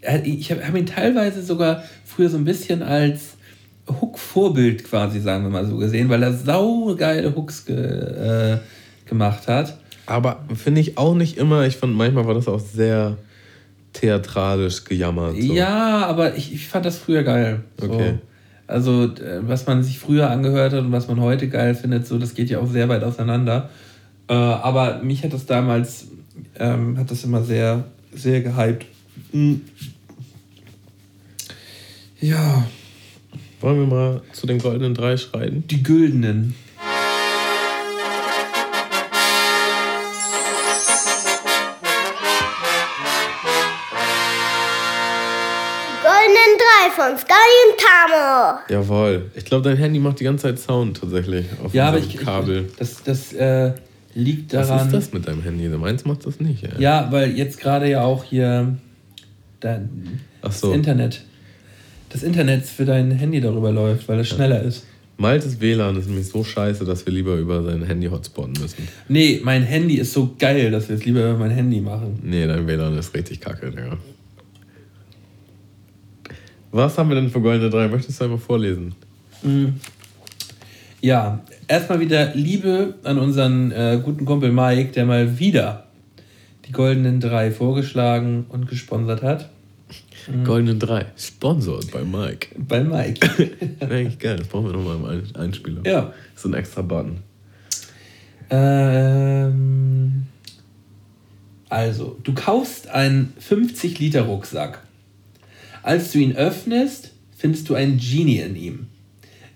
[0.00, 3.36] er hat ich habe hab ihn teilweise sogar früher so ein bisschen als
[3.88, 8.58] Hook-Vorbild quasi, sagen wir mal so gesehen, weil er saugeile Hooks ge, äh,
[9.06, 9.78] gemacht hat.
[10.06, 11.66] Aber finde ich auch nicht immer.
[11.66, 13.16] Ich fand, manchmal war das auch sehr
[13.92, 15.36] theatralisch gejammert.
[15.40, 15.54] So.
[15.54, 17.62] Ja, aber ich, ich fand das früher geil.
[17.80, 17.90] So.
[17.90, 18.14] Okay.
[18.66, 22.18] Also, äh, was man sich früher angehört hat und was man heute geil findet, so,
[22.18, 23.70] das geht ja auch sehr weit auseinander.
[24.28, 26.08] Äh, aber mich hat das damals,
[26.58, 28.86] ähm, hat das immer sehr, sehr gehypt.
[29.32, 29.60] Hm.
[32.20, 32.64] Ja,
[33.60, 35.64] Wollen wir mal zu den goldenen drei schreiten?
[35.68, 36.54] die Güldenen.
[47.06, 47.32] Von Sky
[47.68, 48.58] und Tamo.
[48.68, 49.30] Jawohl.
[49.34, 52.66] Ich glaube, dein Handy macht die ganze Zeit Sound tatsächlich auf Ja, aber ich, Kabel.
[52.68, 53.72] ich das, das äh,
[54.14, 54.86] liegt Was daran.
[54.86, 55.68] ist das mit deinem Handy?
[55.68, 56.70] Meins macht das nicht, ja.
[56.78, 58.76] Ja, weil jetzt gerade ja auch hier
[59.60, 60.72] dein, Ach das so.
[60.72, 61.22] Internet,
[62.10, 64.84] das Internet für dein Handy darüber läuft, weil es schneller ist.
[65.18, 68.86] Maltes WLAN ist nämlich so scheiße, dass wir lieber über sein Handy hotspotten müssen.
[69.08, 72.18] Nee, mein Handy ist so geil, dass wir es lieber über mein Handy machen.
[72.22, 73.96] Nee, dein WLAN ist richtig kacke, Digga.
[76.72, 77.88] Was haben wir denn für goldene drei?
[77.88, 78.94] Möchtest du einmal vorlesen?
[81.00, 85.86] Ja, erstmal wieder Liebe an unseren äh, guten Kumpel Mike, der mal wieder
[86.66, 89.50] die goldenen drei vorgeschlagen und gesponsert hat.
[90.44, 91.06] Goldene drei.
[91.16, 92.48] Sponsored bei Mike.
[92.58, 93.20] Bei Mike.
[93.80, 94.36] Eigentlich geil.
[94.36, 95.82] Das brauchen wir nochmal im Ein- Einspieler.
[95.86, 96.12] ja.
[96.34, 97.18] So ein extra Button.
[98.50, 100.26] Ähm,
[101.68, 104.80] also, du kaufst einen 50-Liter-Rucksack.
[105.86, 108.86] Als du ihn öffnest, findest du einen Genie in ihm.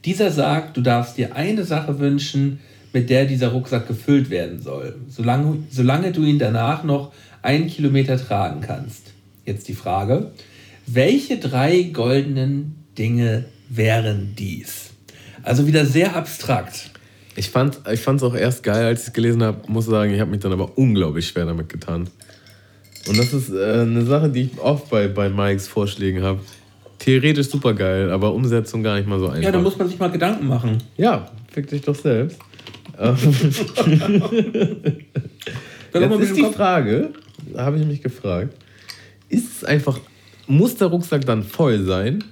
[0.05, 2.61] Dieser sagt, du darfst dir eine Sache wünschen,
[2.93, 7.12] mit der dieser Rucksack gefüllt werden soll, solange, solange du ihn danach noch
[7.43, 9.11] einen Kilometer tragen kannst.
[9.45, 10.31] Jetzt die Frage,
[10.87, 14.91] welche drei goldenen Dinge wären dies?
[15.43, 16.93] Also wieder sehr abstrakt.
[17.35, 19.62] Ich fand es ich auch erst geil, als ich es gelesen habe.
[19.66, 22.09] Muss sagen, ich habe mich dann aber unglaublich schwer damit getan.
[23.09, 26.41] Und das ist äh, eine Sache, die ich oft bei, bei Mikes Vorschlägen habe.
[26.99, 29.43] Theoretisch super geil, aber Umsetzung gar nicht mal so einfach.
[29.43, 30.79] Ja, da muss man sich mal Gedanken machen.
[30.97, 32.39] ja fick dich doch selbst.
[35.93, 37.11] Ähm, Jetzt ist die Frage,
[37.53, 38.55] da habe ich mich gefragt,
[39.29, 39.99] ist es einfach,
[40.47, 42.23] muss der Rucksack dann voll sein?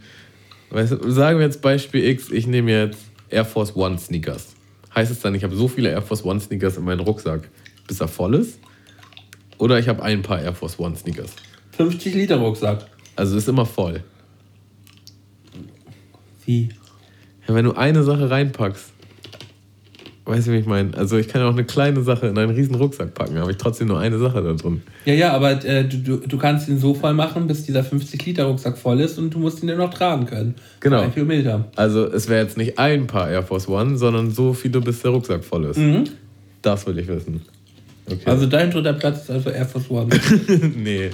[0.71, 3.01] Weißt du, sagen wir jetzt Beispiel X, ich nehme jetzt
[3.31, 4.55] Air Force One Sneakers.
[4.95, 7.49] Heißt es dann, ich habe so viele Air Force One Sneakers in meinem Rucksack,
[7.89, 8.61] bis er voll ist?
[9.59, 11.33] Oder ich habe ein paar Air Force One Sneakers.
[11.77, 12.87] 50 Liter Rucksack.
[13.17, 14.03] Also ist immer voll.
[16.47, 16.71] Wie?
[17.47, 18.93] Ja, wenn du eine Sache reinpackst,
[20.25, 20.97] weißt du, wie ich meine?
[20.97, 23.57] Also ich kann ja auch eine kleine Sache in einen riesen Rucksack packen, habe ich
[23.57, 24.83] trotzdem nur eine Sache da drin.
[25.05, 28.25] Ja, ja, aber äh, du, du, du kannst ihn so voll machen, bis dieser 50
[28.27, 30.55] Liter Rucksack voll ist und du musst ihn dann noch tragen können.
[30.81, 31.01] Genau.
[31.01, 31.69] Ein Kilometer.
[31.77, 35.11] Also es wäre jetzt nicht ein paar Air Force One, sondern so viele, bis der
[35.11, 35.81] Rucksack voll ist.
[36.63, 37.41] Das will ich wissen.
[38.11, 38.23] Okay.
[38.27, 40.09] Also dein dritter Platz ist also Air Force One.
[40.77, 41.11] nee.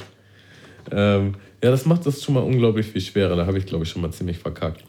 [0.91, 3.37] Ähm, ja, das macht das schon mal unglaublich viel schwerer.
[3.37, 4.85] Da habe ich, glaube ich, schon mal ziemlich verkackt.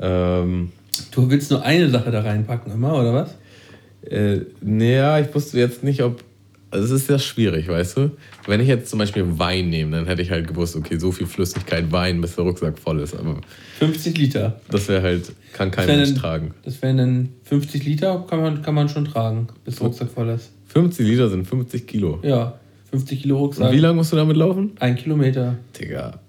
[0.00, 0.72] Ähm,
[1.10, 3.34] du willst nur eine Sache da reinpacken immer, oder was?
[4.02, 6.22] äh, naja, ich wusste jetzt nicht, ob.
[6.70, 8.10] Also es ist sehr schwierig, weißt du?
[8.46, 11.26] Wenn ich jetzt zum Beispiel Wein nehme, dann hätte ich halt gewusst, okay, so viel
[11.26, 13.14] Flüssigkeit Wein, bis der Rucksack voll ist.
[13.14, 13.40] Aber
[13.78, 14.60] 50 Liter.
[14.70, 16.52] das wäre halt, kann kein Mensch tragen.
[16.64, 20.28] Das wären dann 50 Liter, kann man, kann man schon tragen, bis der Rucksack voll
[20.28, 20.50] ist.
[20.68, 22.20] 50 Liter sind 50 Kilo.
[22.22, 22.58] Ja,
[22.90, 23.72] 50 Kilo Und Rucksack.
[23.72, 24.72] wie lange musst du damit laufen?
[24.80, 25.56] Ein Kilometer.
[25.78, 26.20] Digga.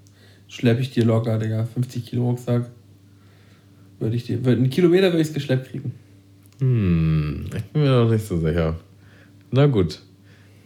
[0.48, 1.66] Schlepp ich dir locker, Digga.
[1.66, 2.70] 50 Kilo Rucksack.
[4.00, 4.40] Würde ich dir.
[4.46, 5.94] Einen Kilometer würde ich es geschleppt kriegen.
[6.60, 8.76] Hm, ich bin mir noch nicht so sicher.
[9.52, 10.00] Na gut.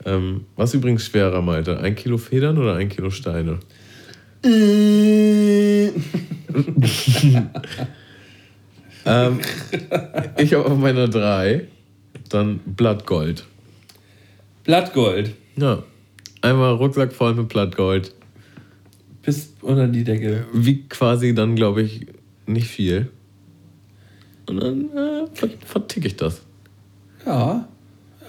[0.06, 1.80] Ähm, was übrigens schwerer, Malte?
[1.80, 3.60] Ein Kilo Federn oder ein Kilo Steine?
[9.06, 9.40] ähm,
[10.38, 11.68] ich habe auf meiner 3
[12.30, 13.46] dann Blattgold.
[14.64, 15.36] Blattgold.
[15.56, 15.84] Ja.
[16.42, 18.14] Einmal Rucksack voll mit Blattgold.
[19.22, 20.46] Bis unter die Decke.
[20.54, 22.08] Wiegt quasi dann, glaube ich,
[22.46, 23.10] nicht viel.
[24.48, 26.42] Und dann äh, ver verticke ich das.
[27.26, 27.68] Ja.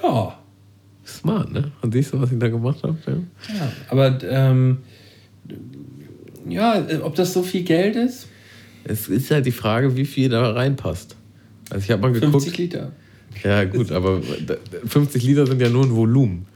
[0.03, 0.39] Ja.
[1.05, 1.73] Smart, ne?
[1.83, 2.97] Und siehst du, was ich da gemacht habe?
[3.07, 3.13] Ja.
[3.55, 4.79] Ja, aber ähm,
[6.49, 8.29] ja, ob das so viel Geld ist?
[8.85, 11.17] Es ist halt die Frage, wie viel da reinpasst.
[11.71, 12.33] Also ich habe mal geguckt.
[12.33, 12.93] 50 Liter.
[13.43, 14.21] Ja, gut, aber
[14.87, 16.47] 50 Liter sind ja nur ein Volumen.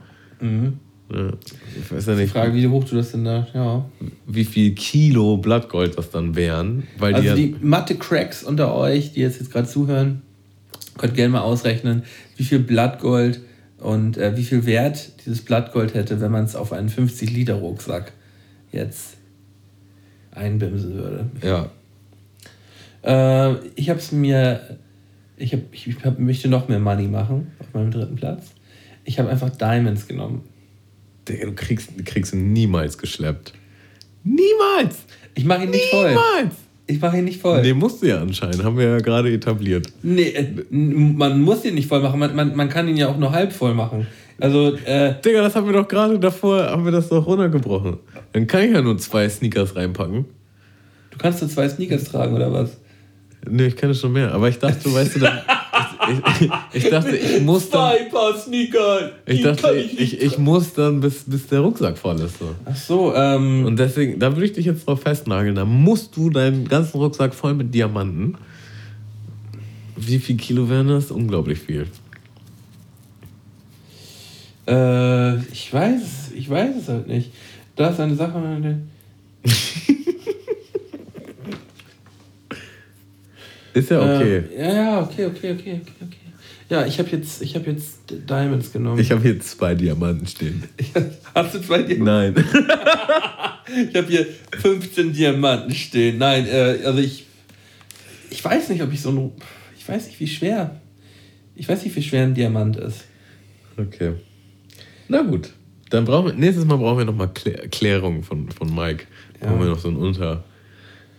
[0.40, 0.78] Mhm.
[1.12, 1.30] Ja,
[1.78, 3.84] ich weiß ja Die nicht, Frage, wie hoch du das denn da, ja.
[4.26, 6.86] wie viel Kilo Blattgold das dann wären.
[6.98, 10.20] Weil Also die, die Mathe-Cracks unter euch, die jetzt, jetzt gerade zuhören,
[10.98, 12.02] könnt gerne mal ausrechnen,
[12.36, 13.40] wie viel Blattgold
[13.78, 18.12] und äh, wie viel Wert dieses Blattgold hätte, wenn man es auf einen 50-Liter-Rucksack
[18.70, 19.16] jetzt
[20.30, 21.26] einbimsen würde.
[21.42, 21.70] ja,
[23.02, 24.60] Äh, ich habe es mir,
[25.38, 28.52] ich, hab, ich hab, möchte noch mehr Money machen auf meinem dritten Platz.
[29.04, 30.42] Ich habe einfach Diamonds genommen.
[31.28, 33.52] Digga, du kriegst, kriegst du niemals geschleppt.
[34.24, 34.96] Niemals!
[35.34, 36.10] Ich mache ihn nicht voll.
[36.10, 36.54] Niemals!
[36.86, 37.60] Ich mache ihn nicht voll.
[37.60, 38.64] Nee, musst du ja anscheinend.
[38.64, 39.92] Haben wir ja gerade etabliert.
[40.02, 42.18] Nee, äh, man muss ihn nicht voll machen.
[42.18, 44.06] Man, man, man kann ihn ja auch nur halb voll machen.
[44.40, 47.98] Also, äh, Digga, das haben wir doch gerade davor, haben wir das doch runtergebrochen.
[48.32, 50.24] Dann kann ich ja nur zwei Sneakers reinpacken.
[51.10, 52.78] du kannst nur zwei Sneakers tragen, oder was?
[53.50, 54.32] Nee, ich kenne schon mehr.
[54.32, 55.38] Aber ich dachte, weißt du, dann,
[56.08, 58.08] ich, ich, ich dachte, ich muss dann.
[58.10, 59.12] Paar Sneaker.
[59.26, 62.38] Ich dachte, ich, ich, ich muss dann, bis, bis der Rucksack voll ist.
[62.38, 62.54] So.
[62.64, 63.64] Ach so, ähm.
[63.66, 65.54] Und deswegen, da würde ich dich jetzt drauf festnageln.
[65.54, 68.36] Da musst du deinen ganzen Rucksack voll mit Diamanten.
[69.96, 71.10] Wie viel Kilo wären das?
[71.10, 71.86] Unglaublich viel.
[74.68, 77.32] Äh, ich weiß es, ich weiß es halt nicht.
[77.74, 78.38] Da ist eine Sache.
[83.78, 84.42] Ist ja okay.
[84.56, 86.16] Äh, ja, ja, okay, okay, okay, okay, okay.
[86.68, 89.00] Ja, ich habe jetzt, ich habe jetzt Diamonds genommen.
[89.00, 90.64] Ich habe hier zwei Diamanten stehen.
[91.34, 92.04] Hast du zwei Diamanten?
[92.04, 92.44] Nein.
[93.90, 94.26] Ich habe hier
[94.62, 96.16] 15 Diamanten stehen.
[96.16, 97.26] Nein, äh, also ich,
[98.30, 99.32] ich weiß nicht, ob ich so ein,
[99.76, 100.80] ich weiß nicht, wie schwer,
[101.54, 103.04] ich weiß nicht, wie schwer ein Diamant ist.
[103.76, 104.14] Okay.
[105.08, 105.50] Na gut.
[105.90, 109.04] Dann brauchen wir, nächstes Mal brauchen wir nochmal Klär, Klärung von, von Mike.
[109.38, 109.48] Ja.
[109.48, 110.44] Brauchen wir noch so ein Unter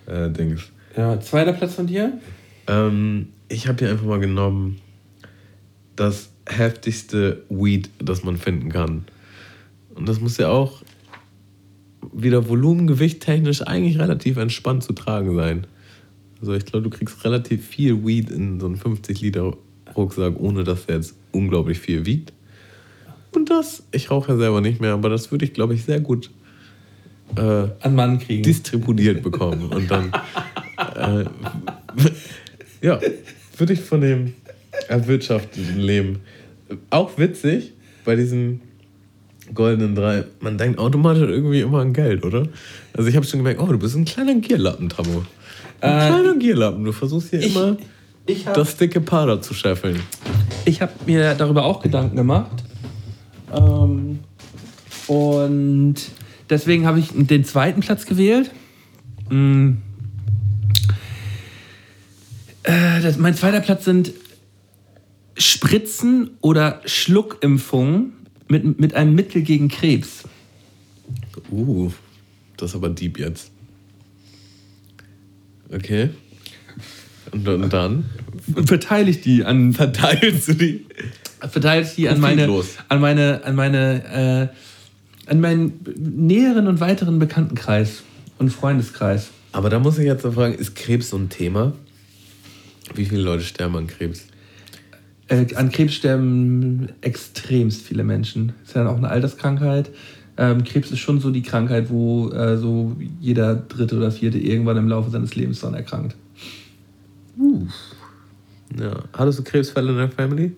[0.07, 0.29] äh.
[0.97, 2.13] Ja, zweiter Platz von dir?
[2.69, 4.79] Ähm, ich habe hier einfach mal genommen
[5.95, 9.05] das heftigste Weed, das man finden kann.
[9.95, 10.81] Und das muss ja auch
[12.13, 15.67] wieder Volumengewicht technisch eigentlich relativ entspannt zu tragen sein.
[16.39, 19.57] Also ich glaube, du kriegst relativ viel Weed in so einen 50 Liter
[19.95, 22.31] Rucksack, ohne dass der jetzt unglaublich viel wiegt.
[23.35, 25.99] Und das, ich rauche ja selber nicht mehr, aber das würde ich, glaube ich, sehr
[25.99, 26.31] gut
[27.35, 28.43] äh, An Mann kriegen.
[28.43, 29.69] distributiert bekommen.
[29.69, 30.11] Und dann,
[30.95, 31.25] äh,
[32.81, 32.99] ja,
[33.57, 34.33] würde ich von dem
[34.87, 36.19] erwirtschafteten Leben.
[36.89, 37.73] Auch witzig
[38.05, 38.61] bei diesem
[39.53, 40.23] goldenen Drei.
[40.39, 42.47] Man denkt automatisch irgendwie immer an Geld, oder?
[42.93, 45.25] Also ich habe schon gemerkt, oh, du bist ein kleiner Gierlappen, Tammo.
[45.81, 46.83] Ein Äh, kleiner Gierlappen.
[46.83, 47.77] Du versuchst hier ich- immer
[48.25, 49.99] ich habe das dicke Pader zu scheffeln.
[50.65, 52.63] ich hab mir darüber auch Gedanken gemacht.
[53.51, 54.19] Ähm,
[55.07, 55.95] und
[56.49, 58.51] deswegen habe ich den zweiten Platz gewählt.
[59.31, 59.71] Mm.
[62.63, 64.13] Äh, das, mein zweiter Platz sind
[65.37, 68.13] Spritzen oder Schluckimpfungen
[68.47, 70.23] mit, mit einem Mittel gegen Krebs.
[71.51, 71.91] Uh,
[72.57, 73.51] das ist aber deep jetzt.
[75.71, 76.09] Okay.
[77.31, 78.05] Und dann, und dann
[78.65, 80.85] Verteile ich die an verteilst du die.
[81.39, 82.49] verteile ich die an meine,
[82.87, 84.49] an meine, an meine,
[85.27, 88.03] äh, an meinen näheren und weiteren Bekanntenkreis
[88.39, 89.29] und Freundeskreis.
[89.51, 91.73] Aber da muss ich jetzt noch fragen, ist Krebs so ein Thema?
[92.95, 94.27] Wie viele Leute sterben an Krebs?
[95.27, 98.53] Äh, an Krebs sterben extremst viele Menschen.
[98.65, 99.89] Ist ja auch eine Alterskrankheit.
[100.37, 104.77] Ähm, Krebs ist schon so die Krankheit, wo äh, so jeder dritte oder vierte irgendwann
[104.77, 106.15] im Laufe seines Lebens daran erkrankt.
[108.79, 109.03] Ja.
[109.13, 110.55] Hattest du Krebsfälle in der Family?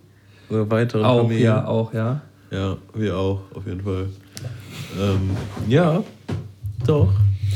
[0.50, 1.46] Oder weitere Auch, Familien?
[1.46, 2.22] ja, auch, ja.
[2.52, 4.10] Ja, wir auch, auf jeden Fall.
[5.00, 5.32] Ähm,
[5.68, 6.04] ja,
[6.86, 7.14] doch.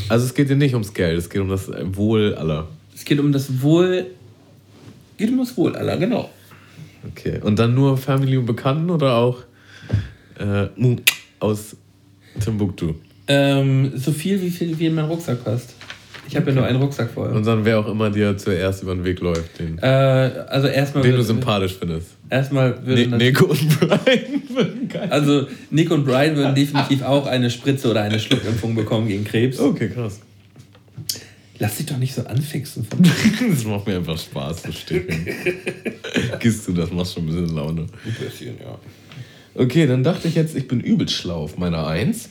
[0.07, 2.67] Also es geht dir nicht ums Geld, es geht um das Wohl aller.
[2.93, 4.07] Es geht um das Wohl,
[5.17, 6.29] geht um das Wohl aller, genau.
[7.11, 7.39] Okay.
[7.41, 9.43] Und dann nur Family und Bekannten oder auch
[10.39, 10.97] äh, Mu-
[11.39, 11.75] aus
[12.39, 12.93] Timbuktu?
[13.27, 15.73] Ähm, so viel, wie viel wie in meinen Rucksack passt.
[16.27, 17.29] Ich habe ja nur einen Rucksack voll.
[17.29, 21.03] Und dann wer auch immer dir zuerst über den Weg läuft, den, Äh, also erstmal
[21.03, 22.07] den du sympathisch findest.
[22.31, 25.07] Erstmal würden Ne Nico und Brian würden geil.
[25.11, 29.59] also Nick und Brian würden definitiv auch eine Spritze oder eine Schluckimpfung bekommen gegen Krebs.
[29.59, 30.19] Okay, krass.
[31.57, 32.83] Lass dich doch nicht so anfixen.
[32.83, 33.01] Von
[33.49, 35.27] Das macht mir einfach Spaß, so sticheln.
[36.39, 37.81] Gehst du, das macht schon ein bisschen Laune.
[37.81, 38.77] ein bisschen, ja.
[39.53, 42.29] Okay, dann dachte ich jetzt, ich bin übel schlau auf meiner Eins.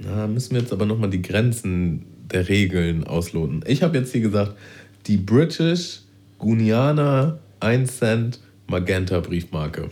[0.00, 3.64] Na, müssen wir jetzt aber nochmal die Grenzen der Regeln ausloten.
[3.66, 4.56] Ich habe jetzt hier gesagt,
[5.06, 6.00] die British
[6.38, 9.90] Guiana 1 Cent Magenta Briefmarke.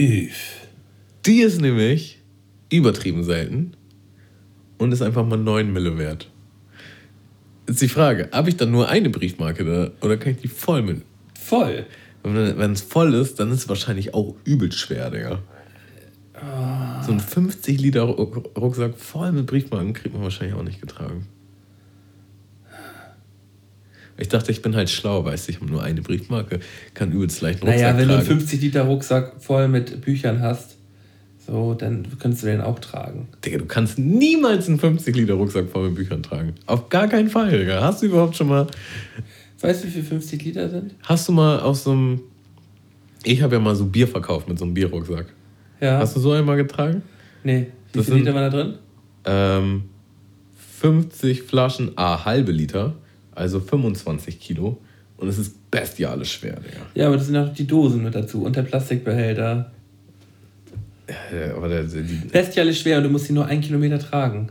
[0.00, 0.66] Üff.
[1.26, 2.18] Die ist nämlich
[2.70, 3.74] übertrieben selten
[4.82, 6.28] und ist einfach mal 9 Mille wert.
[7.68, 10.82] Jetzt die Frage, habe ich dann nur eine Briefmarke da oder kann ich die voll
[10.82, 11.02] mit?
[11.40, 11.86] Voll.
[12.24, 15.38] Wenn es voll ist, dann ist es wahrscheinlich auch übel schwer, Digga.
[17.06, 21.26] So ein 50 Liter Ru- Rucksack voll mit Briefmarken kriegt man wahrscheinlich auch nicht getragen.
[24.18, 26.60] Ich dachte, ich bin halt schlau, weißt du, ich habe nur eine Briefmarke,
[26.94, 28.40] kann übelst leicht einen Rucksack Naja, wenn du einen tragen.
[28.40, 30.76] 50 Liter Rucksack voll mit Büchern hast,
[31.46, 33.28] so, dann könntest du den auch tragen.
[33.44, 36.54] Digga, du kannst niemals einen 50 Liter Rucksack voll mit Büchern tragen.
[36.66, 37.80] Auf gar keinen Fall, Digga.
[37.82, 38.66] Hast du überhaupt schon mal,
[39.60, 40.94] Weißt du, wie viel 50 Liter sind?
[41.02, 42.20] hast du mal aus so einem,
[43.24, 45.26] ich habe ja mal so Bier verkauft mit so einem Bierrucksack.
[45.80, 45.98] Ja.
[45.98, 47.02] Hast du so einmal getragen?
[47.44, 47.66] nee.
[47.92, 48.74] Wie Das viel sind- Liter waren da drin?
[49.24, 49.82] Ähm,
[50.80, 52.94] 50 Flaschen A halbe Liter,
[53.34, 54.78] also 25 Kilo.
[55.16, 56.78] Und es ist bestialisch schwer, Digga.
[56.94, 59.70] Ja, aber das sind auch die Dosen mit dazu und der Plastikbehälter.
[61.08, 64.50] Ja, aber der, die, Bestialisch schwer und du musst sie nur einen Kilometer tragen.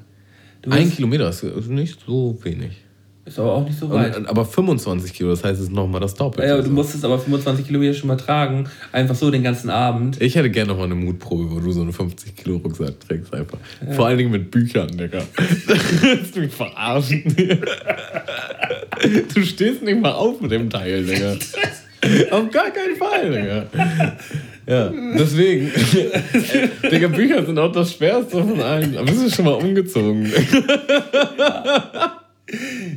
[0.70, 2.78] Ein Kilometer ist nicht so wenig.
[3.24, 4.18] Ist aber auch nicht so weit.
[4.18, 6.48] Und, aber 25 Kilo, das heißt, es ist nochmal das Doppelte.
[6.48, 8.68] Ja, du musst es aber 25 Kilometer schon mal tragen.
[8.92, 10.20] Einfach so den ganzen Abend.
[10.20, 13.32] Ich hätte gerne noch mal eine Mutprobe, wo du so einen 50 Kilo Rucksack trägst
[13.34, 13.60] einfach.
[13.92, 15.22] Vor allen Dingen mit Büchern, Digga.
[16.02, 17.24] Willst du mich verarschen?
[19.34, 21.36] du stehst nicht mal auf mit dem Teil, Digga.
[22.32, 23.68] Auf gar keinen Fall, Digga.
[24.72, 25.70] Ja, deswegen.
[26.90, 28.96] Digga, Bücher sind auch das Schwerste von allen.
[28.96, 30.32] Aber bist du schon mal umgezogen?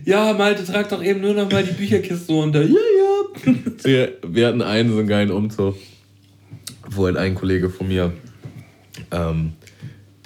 [0.04, 2.62] Ja, Malte, trag doch eben nur noch mal die Bücherkiste runter.
[2.62, 3.54] Ja, ja.
[3.82, 5.74] wir, wir hatten einen so einen geilen Umzug,
[6.90, 8.12] wo halt ein Kollege von mir,
[9.10, 9.54] ähm,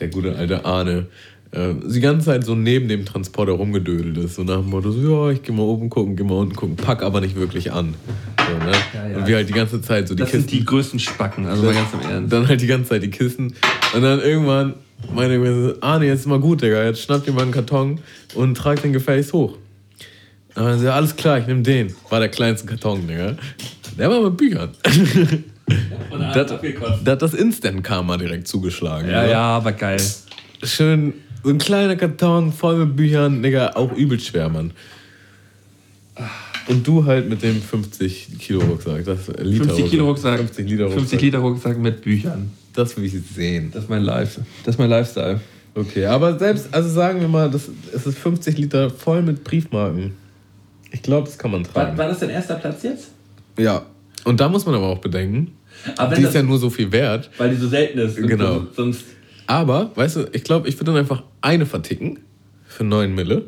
[0.01, 1.07] der gute alte Arne,
[1.53, 4.35] äh, die ganze Zeit so neben dem Transporter rumgedödelt ist.
[4.35, 6.77] So nach dem Motto, so, ja, ich geh mal oben gucken, geh mal unten gucken,
[6.77, 7.95] pack aber nicht wirklich an.
[8.39, 8.73] So, ne?
[8.95, 9.17] Ja, ja.
[9.19, 10.49] Und wir halt die ganze Zeit so die Das Kisten.
[10.49, 12.33] sind die größten Spacken, also mal ganz im Ernst.
[12.33, 13.55] Dann halt die ganze Zeit die Kisten.
[13.95, 14.75] Und dann irgendwann
[15.15, 16.85] meine ich mir so, Arne, jetzt ist mal gut, Digga.
[16.85, 18.01] Jetzt schnapp dir mal einen Karton
[18.35, 19.57] und trag den gefälligst hoch.
[20.55, 21.95] Und dann so, ja, alles klar, ich nehm den.
[22.11, 23.37] War der kleinste Karton, Digga.
[23.97, 24.71] Der war mit Büchern.
[26.11, 26.51] Und Da hat
[27.05, 29.11] da hat das Instant-Karma direkt zugeschlagen.
[29.11, 29.31] Ja, ne?
[29.31, 30.01] ja, aber geil.
[30.63, 31.13] Schön,
[31.43, 34.73] so ein kleiner Karton voll mit Büchern, Digga, auch übel schwer, Mann.
[36.69, 39.05] Und du halt mit dem 50 Kilo Rucksack.
[39.05, 40.39] Das Liter 50 Kilo Rucksack.
[40.39, 41.01] 50 Liter Rucksack.
[41.01, 42.51] 50 Liter Rucksack mit Büchern.
[42.75, 43.71] Das will ich sehen.
[43.73, 44.41] Das ist mein Life.
[44.65, 45.41] Das ist mein Lifestyle.
[45.75, 50.13] Okay, aber selbst, also sagen wir mal, das, es ist 50 Liter voll mit Briefmarken.
[50.91, 51.99] Ich glaube, das kann man War, tragen.
[51.99, 53.09] war das dein erster Platz jetzt?
[53.59, 53.87] Ja.
[54.25, 55.53] Und da muss man aber auch bedenken,
[55.97, 57.31] Aber die ist ja nur so viel wert.
[57.39, 58.17] weil die so selten ist.
[58.17, 58.55] Genau.
[58.61, 59.05] so- Sonst.
[59.49, 62.19] Aber, weißt du, ich glaube, ich würde dann einfach eine verticken
[62.67, 63.47] für 9 Mille.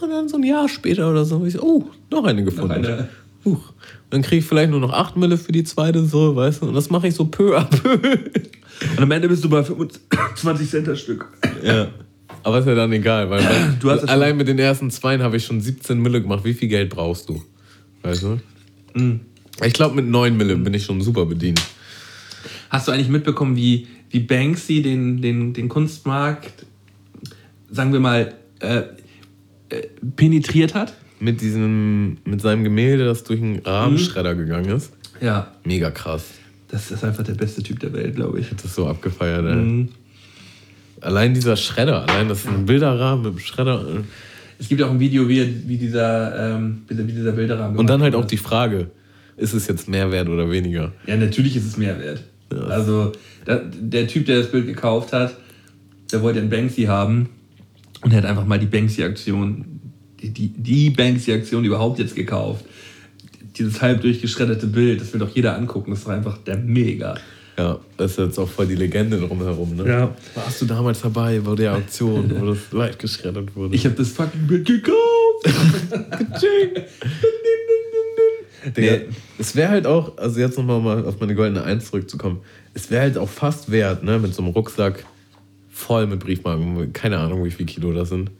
[0.00, 2.72] Und dann so ein Jahr später oder so, ich so, oh, noch eine gefunden.
[2.72, 3.08] eine.
[3.44, 3.68] Huch.
[3.68, 6.66] Und dann kriege ich vielleicht nur noch 8 Mille für die zweite, so, weißt du.
[6.66, 7.92] Und das mache ich so peu à peu.
[7.92, 11.26] Und am Ende bist du bei 25 Cent das Stück.
[11.62, 11.86] Ja.
[12.42, 15.44] Aber ist ja dann egal, weil Du hast allein mit den ersten zweien habe ich
[15.44, 16.44] schon 17 Mille gemacht.
[16.44, 17.40] Wie viel Geld brauchst du?
[18.02, 18.40] Weißt du?
[18.94, 19.20] Mhm.
[19.64, 21.62] Ich glaube, mit 9 Mille bin ich schon super bedient.
[22.68, 26.64] Hast du eigentlich mitbekommen, wie, wie Banksy den, den, den Kunstmarkt,
[27.68, 28.82] sagen wir mal, äh,
[29.70, 30.94] äh, penetriert hat?
[31.18, 34.92] Mit diesem, mit seinem Gemälde, das durch einen Rahmenschredder gegangen ist.
[35.20, 35.52] Ja.
[35.64, 36.26] Mega krass.
[36.68, 38.50] Das ist einfach der beste Typ der Welt, glaube ich.
[38.50, 39.54] Das ist so abgefeiert, ey.
[39.56, 39.88] Mhm.
[41.00, 43.84] Allein dieser Schredder, allein das ist ein Bilderrahmen mit dem Schredder.
[44.60, 48.14] Es gibt auch ein Video, wie, wie, dieser, ähm, wie dieser- Bilderrahmen Und dann halt
[48.14, 48.92] auch die Frage,
[49.36, 50.92] ist es jetzt mehr wert oder weniger?
[51.08, 52.22] Ja, natürlich ist es mehr wert.
[52.68, 53.12] Also,
[53.44, 55.36] da, der Typ, der das Bild gekauft hat,
[56.12, 57.28] der wollte einen Banksy haben
[58.02, 59.64] und er hat einfach mal die Banksy-Aktion,
[60.20, 62.64] die, die, die Banksy-Aktion überhaupt jetzt gekauft.
[63.56, 67.14] Dieses halb durchgeschredderte Bild, das will doch jeder angucken, das ist doch einfach der Mega.
[67.56, 69.86] Ja, das ist jetzt auch voll die Legende drumherum, ne?
[69.88, 70.14] Ja.
[70.34, 73.76] Warst du damals dabei bei der Auktion, wo das leicht geschreddert wurde?
[73.76, 74.96] Ich habe das fucking Bild gekauft!
[78.76, 79.00] Digga, Nee.
[79.38, 82.40] es wäre halt auch, also jetzt nochmal mal auf meine goldene Eins zurückzukommen,
[82.74, 85.04] es wäre halt auch fast wert, ne, mit so einem Rucksack
[85.70, 88.30] voll mit Briefmarken, keine Ahnung, wie viel Kilo das sind,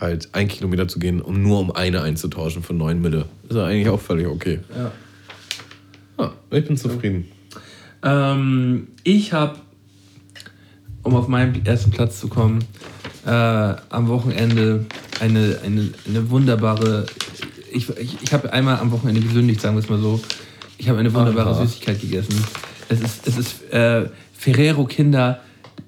[0.00, 3.26] halt ein Kilometer zu gehen, um nur um eine einzutauschen für 9 Mille.
[3.48, 4.60] Ist ja eigentlich auch völlig okay.
[4.76, 4.92] Ja.
[6.18, 7.26] Ah, ich bin zufrieden.
[8.02, 9.56] Ähm, ich habe,
[11.02, 12.64] um auf meinen ersten Platz zu kommen,
[13.26, 14.86] äh, am Wochenende
[15.20, 17.06] eine, eine, eine wunderbare.
[17.72, 20.20] Ich, ich, ich habe einmal am Wochenende gesündigt, sagen wir es mal so.
[20.78, 21.64] Ich habe eine wunderbare Aha.
[21.64, 22.44] Süßigkeit gegessen.
[22.88, 25.40] Es ist, es ist äh, Ferrero Kinder,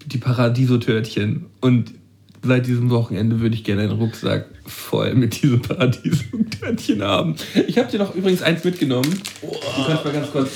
[0.07, 1.47] die Paradiso-Törtchen.
[1.61, 1.95] Und
[2.43, 7.37] seit diesem Wochenende würde ich gerne einen Rucksack voll mit diesen Paradiso-Törtchen haben.
[7.67, 9.21] Ich habe dir noch übrigens eins mitgenommen.
[9.41, 10.51] Du kannst mal ganz kurz.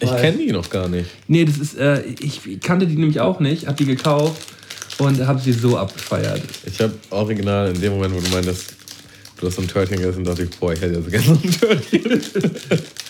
[0.00, 1.10] Ich kenne die noch gar nicht.
[1.26, 4.42] Nee, das ist, äh, ich kannte die nämlich auch nicht, hab die gekauft
[4.98, 6.42] und habe sie so abgefeiert.
[6.66, 8.74] Ich habe original in dem Moment, wo du meintest,
[9.38, 11.50] du hast so ein Törtchen gegessen, dachte ich, boah, ich hätte jetzt gerne so ein
[11.50, 12.20] Törtchen.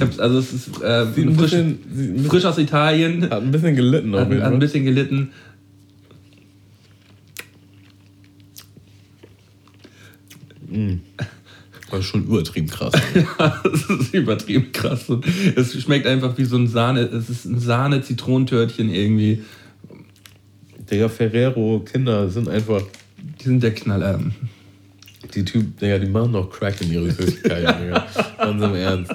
[0.00, 3.50] Hab, also es ist äh, frisch, bisschen, sieht ein bisschen, frisch aus Italien, hat ein
[3.50, 5.30] bisschen gelitten auf hat, hat ein bisschen gelitten.
[11.90, 12.92] Das ist schon übertrieben krass.
[13.38, 15.08] das ist übertrieben krass.
[15.10, 19.42] Und es schmeckt einfach wie so ein Sahne, es ist ein Sahne-Zitronentörtchen irgendwie.
[20.90, 22.82] Digga, Ferrero, Kinder sind einfach.
[23.40, 24.20] Die sind der Knaller.
[25.34, 28.06] Die Typ, Digga, die machen doch Crack in ihre Süßigkeiten, Digga.
[28.38, 29.12] Ganz im Ernst.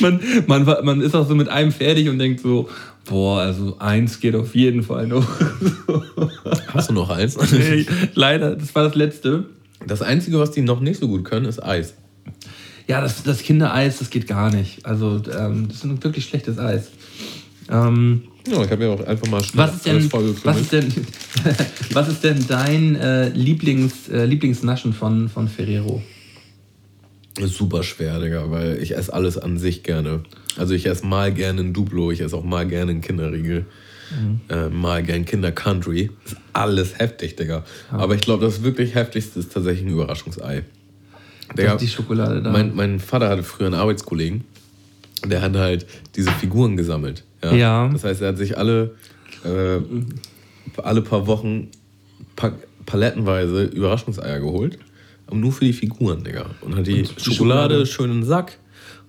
[0.00, 2.68] Man, man, man ist auch so mit einem fertig und denkt so,
[3.04, 5.26] boah, also eins geht auf jeden Fall noch.
[6.68, 7.36] Hast du noch eins?
[7.52, 9.46] Ey, Leider, das war das letzte.
[9.86, 11.94] Das Einzige, was die noch nicht so gut können, ist Eis.
[12.86, 14.84] Ja, das, das Kindereis, das geht gar nicht.
[14.84, 16.90] Also, ähm, das ist ein wirklich schlechtes Eis.
[17.70, 20.12] Ähm, Ja, ich habe ja auch einfach mal schnell was, ist denn,
[20.44, 20.92] was, ist denn,
[21.92, 26.02] was ist denn dein äh, Lieblings, äh, Lieblingsnaschen von, von Ferrero?
[27.42, 30.22] super schwer, Digga, weil ich esse alles an sich gerne.
[30.56, 33.66] Also ich esse mal gerne ein Duplo, ich esse auch mal gerne einen Kinderriegel,
[34.48, 36.10] äh, mal gerne Kinder Country.
[36.24, 37.64] Ist alles heftig, Digga.
[37.90, 40.64] Aber ich glaube, das wirklich heftigste ist tatsächlich ein Überraschungsei.
[41.56, 42.50] Ist die Schokolade da.
[42.50, 44.44] Mein, mein Vater hatte früher einen Arbeitskollegen,
[45.26, 47.24] der hat halt diese Figuren gesammelt.
[47.42, 47.54] Ja.
[47.54, 47.88] Ja.
[47.88, 48.94] Das heißt, er hat sich alle,
[49.44, 49.80] äh,
[50.82, 51.68] alle paar Wochen
[52.36, 52.52] pa
[52.86, 54.78] palettenweise Überraschungseier geholt.
[55.26, 56.46] Aber nur für die Figuren, Digga.
[56.60, 57.86] Und hat die, die Schokolade, Schokolade?
[57.86, 58.58] schön in den Sack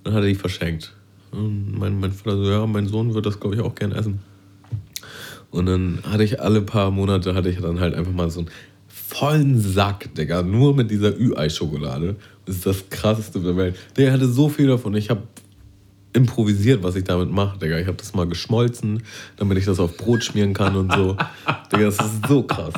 [0.04, 0.94] und hat er die verschenkt.
[1.32, 4.20] Und mein, mein Vater so, ja, mein Sohn wird das, glaube ich, auch gern essen.
[5.50, 8.50] Und dann hatte ich alle paar Monate, hatte ich dann halt einfach mal so einen
[8.88, 12.16] vollen Sack, Digga, nur mit dieser Ü-Ei-Schokolade.
[12.46, 13.76] Das ist das krasseste der Welt.
[13.98, 14.96] Der hatte so viel davon.
[14.96, 15.24] Ich habe
[16.14, 17.78] improvisiert, was ich damit mache, Digga.
[17.78, 19.04] Ich habe das mal geschmolzen,
[19.38, 21.18] damit ich das auf Brot schmieren kann und so.
[21.72, 22.74] Digga, das ist so krass.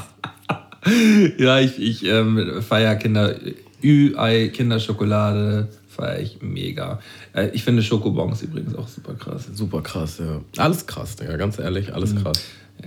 [1.38, 3.36] Ja, ich, ich ähm, feiere Kinder,
[3.84, 7.00] Ü-Ei, Kinderschokolade, feiere ich mega.
[7.34, 9.48] Äh, ich finde Schokobons übrigens auch super krass.
[9.54, 10.42] Super krass, ja.
[10.62, 12.44] Alles krass, Digga, ganz ehrlich, alles krass.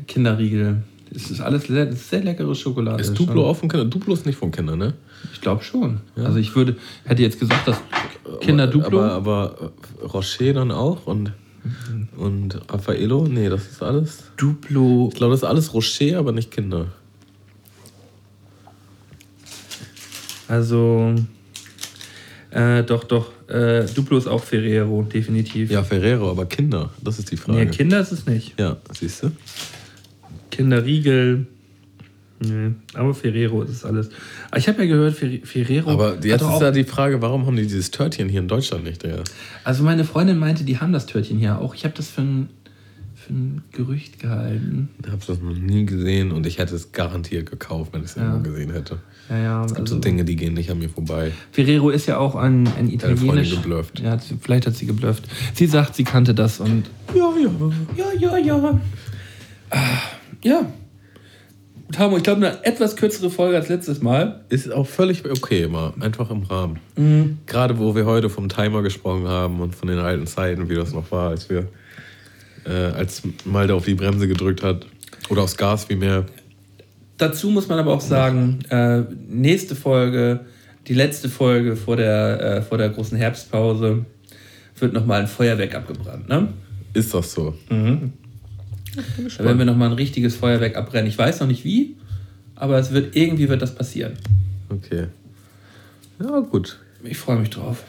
[0.06, 3.00] Kinderriegel, das ist alles ist sehr leckere Schokolade.
[3.00, 3.44] Ist Duplo schon.
[3.44, 3.90] auch von Kindern?
[3.90, 4.94] Duplo ist nicht von Kindern, ne?
[5.32, 6.00] Ich glaube schon.
[6.16, 7.80] Also ich würde, hätte jetzt gesagt, dass
[8.40, 9.00] Kinder Duplo.
[9.02, 11.32] Aber, aber Rocher dann auch und,
[12.16, 13.26] und Raffaello?
[13.28, 14.24] Nee, das ist alles.
[14.36, 15.08] Duplo.
[15.12, 16.86] Ich glaube, das ist alles Rocher, aber nicht Kinder.
[20.48, 21.14] Also
[22.50, 23.32] äh, doch, doch.
[23.48, 25.70] Äh, Duplo ist auch Ferrero, definitiv.
[25.70, 27.58] Ja, Ferrero, aber Kinder, das ist die Frage.
[27.58, 28.58] Nee, Kinder ist es nicht.
[28.58, 29.32] ja, siehst du?
[30.50, 31.46] Kinderriegel.
[32.38, 34.10] Nee, aber Ferrero ist es alles.
[34.50, 35.90] Aber ich habe ja gehört, Fer Ferrero.
[35.90, 38.84] Aber hat jetzt ist ja die Frage, warum haben die dieses Törtchen hier in Deutschland
[38.84, 39.22] nicht, Digga?
[39.64, 41.74] Also meine Freundin meinte, die haben das Törtchen hier auch.
[41.74, 42.50] Ich habe das für ein,
[43.14, 44.90] für ein Gerücht gehalten.
[45.02, 48.14] Ich habe das noch nie gesehen und ich hätte es garantiert gekauft, wenn ich es
[48.16, 48.24] Ja.
[48.24, 48.98] irgendwo gesehen hätte.
[49.30, 49.60] Ja, ja.
[49.64, 51.32] Es gibt Also so Dinge, die gehen nicht an mir vorbei.
[51.52, 53.50] Ferrero ist ja auch ein, ein italienisch.
[53.56, 53.98] geblufft.
[54.00, 55.24] Ja, hat vielleicht hat sie geblufft.
[55.54, 56.84] Sie sagt, sie kannte das und.
[57.14, 57.50] Ja, ja.
[58.20, 58.80] Ja, ja, ja.
[59.70, 59.78] Ah,
[60.44, 60.66] Ja.
[61.92, 64.40] Tamo, ich glaube, eine etwas kürzere Folge als letztes Mal.
[64.48, 66.80] Ist auch völlig okay immer, einfach im Rahmen.
[67.46, 70.92] Gerade wo wir heute vom Timer gesprochen haben und von den alten Zeiten, wie das
[70.92, 71.68] noch war, als wir,
[72.64, 74.86] äh, als Malte auf die Bremse gedrückt hat
[75.28, 76.26] oder aufs Gas vielmehr.
[77.18, 80.40] Dazu muss man aber auch sagen, äh, nächste Folge,
[80.88, 84.04] die letzte Folge vor der, äh, vor der großen Herbstpause,
[84.78, 86.28] wird nochmal ein Feuerwerk abgebrannt.
[86.28, 86.48] Ne?
[86.92, 87.54] Ist das so?
[89.38, 91.06] Da werden wir nochmal ein richtiges Feuerwerk abbrennen.
[91.06, 91.96] Ich weiß noch nicht wie,
[92.54, 94.14] aber es wird irgendwie wird das passieren.
[94.68, 95.06] Okay.
[96.20, 96.78] Ja, gut.
[97.02, 97.84] Ich freue mich drauf.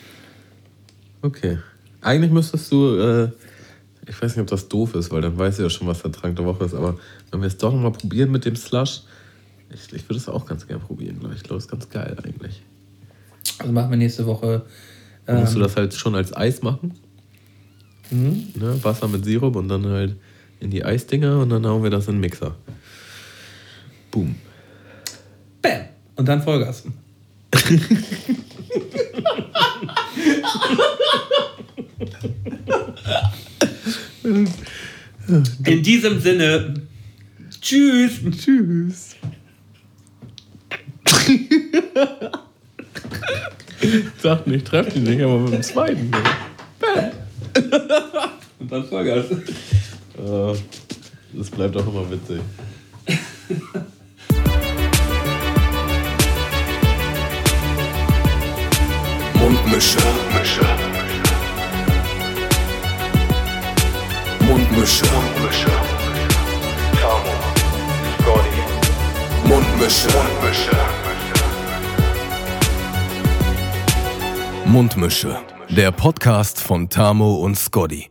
[1.22, 1.58] Okay.
[2.02, 3.30] Eigentlich müsstest du, äh,
[4.08, 6.12] ich weiß nicht, ob das doof ist, weil dann weißt du ja schon, was der
[6.12, 6.98] Trank der Woche ist, aber
[7.32, 9.02] wenn wir es doch nochmal probieren mit dem Slush,
[9.74, 11.42] ich, ich würde es auch ganz gern probieren, glaube ich.
[11.42, 12.62] Ich glaube, es ist ganz geil eigentlich.
[13.60, 14.66] Also machen wir nächste Woche.
[15.26, 16.94] Dann musst du Ähm, das halt schon als Eis machen.
[18.12, 18.48] Mhm.
[18.56, 18.80] Ne?
[18.84, 20.16] Wasser mit Sirup und dann halt
[20.60, 22.56] in die Eisdinger und dann hauen wir das in den Mixer.
[24.12, 24.36] Boom.
[25.62, 25.82] Bam!
[26.16, 26.84] Und dann Vollgas.
[35.66, 36.82] In diesem Sinne,
[37.62, 38.20] tschüss.
[38.32, 39.16] Tschüss.
[44.22, 46.12] Sag nicht, treff die nicht, aber mit dem zweiten.
[48.60, 49.26] Und dann Vollgas.
[50.18, 50.56] Äh,
[51.34, 52.42] Das bleibt auch immer witzig.
[59.36, 59.98] Mundmische.
[60.00, 60.66] Mundmische.
[64.42, 65.72] Mundmische.
[67.02, 67.34] Tamo.
[68.22, 68.62] Scotty.
[69.48, 70.08] Mundmische.
[70.18, 70.78] Mundmische.
[74.66, 75.38] Mundmische.
[75.70, 78.10] Der Podcast von Tamo und Scotty.